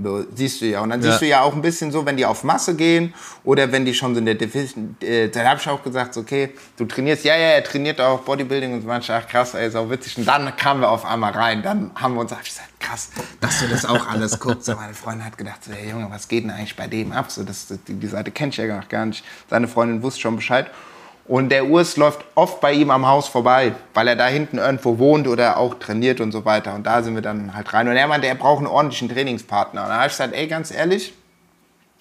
[0.00, 0.80] So, siehst du ja.
[0.80, 1.10] Und dann ja.
[1.10, 3.12] siehst du ja auch ein bisschen so, wenn die auf Masse gehen
[3.42, 4.96] oder wenn die schon so in der Division.
[5.02, 8.74] Äh, da habe ich auch gesagt, okay, du trainierst, ja, ja, er trainiert auch Bodybuilding
[8.74, 10.16] und so manche, ach krass, ey, ist auch witzig.
[10.18, 11.62] Und dann kamen wir auf einmal rein.
[11.62, 13.10] Dann haben wir uns hab ich gesagt, krass,
[13.40, 14.66] dass du das auch alles guckst.
[14.66, 17.30] So, meine Freundin hat gedacht, so, hey Junge, was geht denn eigentlich bei dem ab?
[17.32, 19.24] So, das, die, die Seite kennt ich ja gar nicht.
[19.50, 20.70] Seine Freundin wusste schon Bescheid.
[21.28, 24.98] Und der Urs läuft oft bei ihm am Haus vorbei, weil er da hinten irgendwo
[24.98, 26.74] wohnt oder auch trainiert und so weiter.
[26.74, 27.86] Und da sind wir dann halt rein.
[27.86, 29.82] Und er meinte, er braucht einen ordentlichen Trainingspartner.
[29.82, 31.12] Und da habe ich gesagt, ey, ganz ehrlich,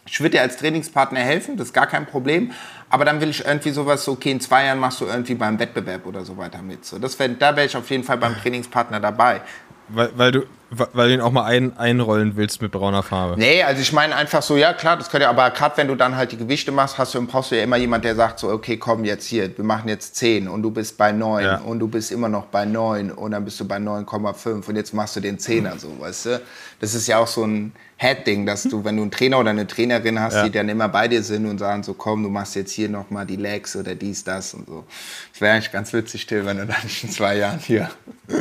[0.06, 2.52] ich würde dir als Trainingspartner helfen, das ist gar kein Problem.
[2.90, 5.60] Aber dann will ich irgendwie sowas, so, okay, in zwei Jahren machst du irgendwie beim
[5.60, 6.86] Wettbewerb oder so weiter mit.
[6.86, 9.42] So, das wär, da wäre ich auf jeden Fall beim Trainingspartner dabei.
[9.90, 13.36] Weil, weil, du, weil du ihn auch mal ein, einrollen willst mit brauner Farbe.
[13.38, 15.96] Nee, also ich meine einfach so, ja klar, das könnte ja, aber gerade wenn du
[15.96, 18.50] dann halt die Gewichte machst, hast du, brauchst du ja immer jemand, der sagt so,
[18.50, 21.58] okay, komm jetzt hier, wir machen jetzt 10 und du bist bei 9 ja.
[21.60, 24.94] und du bist immer noch bei 9 und dann bist du bei 9,5 und jetzt
[24.94, 26.42] machst du den 10er so, weißt du?
[26.80, 29.66] Das ist ja auch so ein Head-Ding, dass du, wenn du einen Trainer oder eine
[29.66, 30.44] Trainerin hast, ja.
[30.44, 33.26] die dann immer bei dir sind und sagen so, komm, du machst jetzt hier nochmal
[33.26, 34.86] die Legs oder dies, das und so.
[35.32, 37.90] Das wäre eigentlich ganz witzig, Till, wenn du dann in zwei Jahren hier.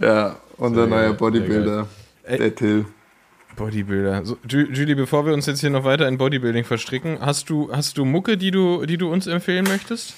[0.00, 1.86] ja, unser neuer Bodybuilder,
[2.26, 2.86] der Till.
[3.56, 4.24] Bodybuilder.
[4.24, 7.98] So, Julie, bevor wir uns jetzt hier noch weiter in Bodybuilding verstricken, hast du, hast
[7.98, 10.14] du Mucke, die du, die du uns empfehlen möchtest?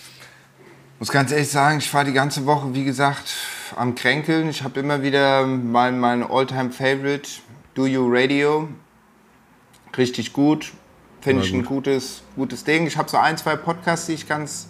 [1.03, 3.35] muss ganz ehrlich sagen, ich war die ganze Woche, wie gesagt,
[3.77, 4.49] am Kränkeln.
[4.49, 7.29] Ich habe immer wieder mein, mein All-Time-Favorite,
[7.75, 8.69] Do You Radio.
[9.97, 10.73] Richtig gut.
[11.21, 12.87] Finde ich ein gutes, gutes Ding.
[12.87, 14.69] Ich habe so ein, zwei Podcasts, die ich ganz,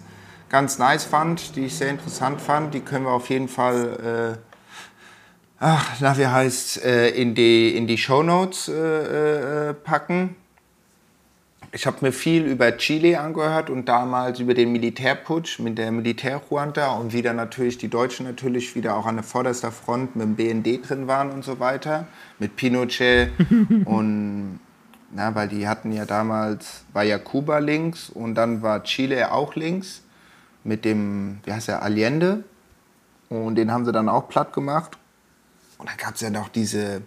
[0.49, 2.73] ganz nice fand, die ich sehr interessant fand.
[2.73, 4.55] Die können wir auf jeden Fall, äh,
[5.59, 10.35] ach, na, wie heißt, äh, in die, in die Show Notes äh, äh packen
[11.73, 16.93] ich habe mir viel über Chile angehört und damals über den Militärputsch mit der Militärjunta
[16.93, 20.35] und wie da natürlich die Deutschen natürlich wieder auch an der vorderster Front mit dem
[20.63, 22.05] BND drin waren und so weiter,
[22.37, 23.31] mit Pinochet
[23.85, 24.59] und
[25.15, 29.55] na, weil die hatten ja damals, war ja Kuba links und dann war Chile auch
[29.55, 30.03] links
[30.63, 32.43] mit dem, wie heißt der, Allende
[33.29, 34.97] und den haben sie dann auch platt gemacht.
[35.79, 37.01] Und dann gab es ja noch diese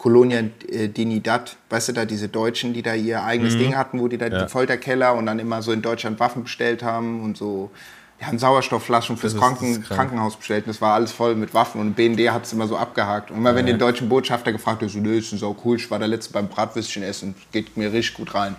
[0.00, 0.40] Colonia
[0.70, 3.58] äh, Dignidad, weißt du, da diese Deutschen, die da ihr eigenes mhm.
[3.58, 4.44] Ding hatten, wo die da ja.
[4.44, 7.70] die Folterkeller und dann immer so in Deutschland Waffen bestellt haben und so.
[8.18, 10.64] Die haben Sauerstoffflaschen fürs Kranken Krankenhaus bestellt.
[10.66, 13.30] Das war alles voll mit Waffen und BND hat es immer so abgehakt.
[13.30, 13.74] Und immer wenn ja.
[13.74, 16.48] den deutschen Botschafter gefragt hat, so, nö, ist so cool, ich war der Letzte beim
[16.48, 18.56] Bratwürstchen essen, geht mir richtig gut rein.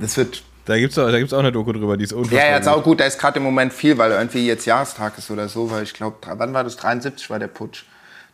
[0.00, 2.40] Das wird da gibt es auch, auch eine Doku drüber, die ist unfassbar.
[2.40, 3.00] Ja, ja, ist auch gut.
[3.00, 5.92] Da ist gerade im Moment viel, weil irgendwie jetzt Jahrestag ist oder so, weil ich
[5.92, 6.76] glaube, wann war das?
[6.76, 7.84] 73 war der Putsch.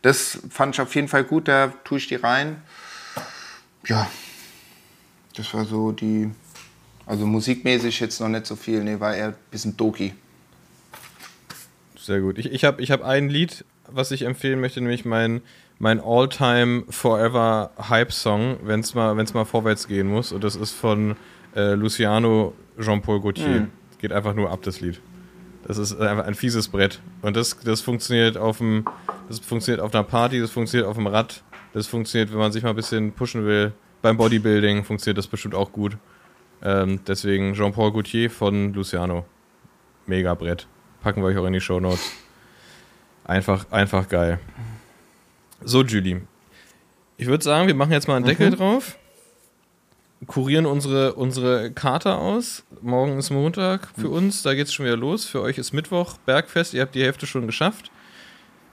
[0.01, 2.61] Das fand ich auf jeden Fall gut, da tue ich die rein.
[3.85, 4.09] Ja,
[5.35, 6.29] das war so die,
[7.05, 10.13] also musikmäßig jetzt noch nicht so viel, nee, war eher ein bisschen Doki.
[11.97, 12.37] Sehr gut.
[12.37, 15.41] Ich, ich habe ich hab ein Lied, was ich empfehlen möchte, nämlich mein,
[15.79, 20.31] mein All-Time Forever Hype-Song, wenn es mal, wenn's mal vorwärts gehen muss.
[20.31, 21.15] Und das ist von
[21.55, 23.61] äh, Luciano Jean-Paul Gaultier.
[23.61, 23.71] Mhm.
[23.99, 25.01] Geht einfach nur ab, das Lied.
[25.67, 27.01] Das ist einfach ein fieses Brett.
[27.21, 28.85] Und das, das funktioniert auf dem,
[29.27, 31.43] das funktioniert auf einer Party, das funktioniert auf dem Rad,
[31.73, 33.73] das funktioniert, wenn man sich mal ein bisschen pushen will.
[34.01, 35.97] Beim Bodybuilding funktioniert das bestimmt auch gut.
[36.63, 39.25] Ähm, deswegen Jean-Paul Gaultier von Luciano.
[40.05, 40.67] Mega Brett.
[41.01, 42.11] Packen wir euch auch in die Show Notes.
[43.25, 44.39] Einfach, einfach geil.
[45.63, 46.21] So, Julie.
[47.17, 48.55] Ich würde sagen, wir machen jetzt mal einen Deckel mhm.
[48.55, 48.97] drauf
[50.25, 52.63] kurieren unsere, unsere Karte aus.
[52.81, 55.25] Morgen ist Montag für uns, da geht es schon wieder los.
[55.25, 57.91] Für euch ist Mittwoch, Bergfest, ihr habt die Hälfte schon geschafft.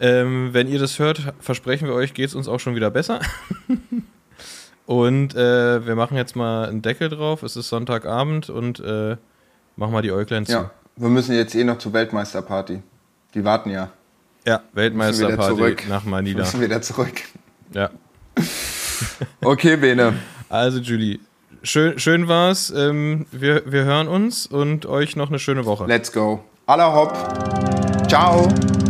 [0.01, 3.21] Ähm, wenn ihr das hört, versprechen wir euch, geht es uns auch schon wieder besser.
[4.87, 7.43] und äh, wir machen jetzt mal einen Deckel drauf.
[7.43, 9.17] Es ist Sonntagabend und äh,
[9.77, 10.53] machen mal die Äuglein zu.
[10.53, 12.83] Ja, wir müssen jetzt eh noch zur Weltmeisterparty.
[13.35, 13.91] Die warten ja.
[14.47, 16.41] Ja, Weltmeisterparty nach Manila.
[16.41, 17.23] Müssen wieder zurück.
[17.73, 17.91] Ja.
[19.43, 20.15] okay, Bene.
[20.49, 21.19] Also, Julie,
[21.65, 22.73] schön, schön war's.
[22.77, 25.87] Ähm, wir, wir hören uns und euch noch eine schöne Woche.
[25.87, 26.41] Let's go.
[26.67, 27.13] Aller hopp.
[28.09, 28.49] Ciao.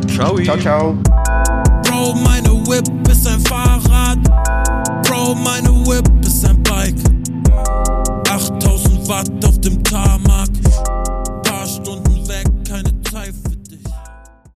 [0.09, 0.39] Ciao.
[0.41, 0.99] Ciao, ciao.
[1.85, 4.19] Bro, meine Whip ist ein Fahrrad.
[5.07, 6.95] Bro, meine Whip ist ein Bike.
[8.29, 10.14] 8000 Watt auf dem Tarmac.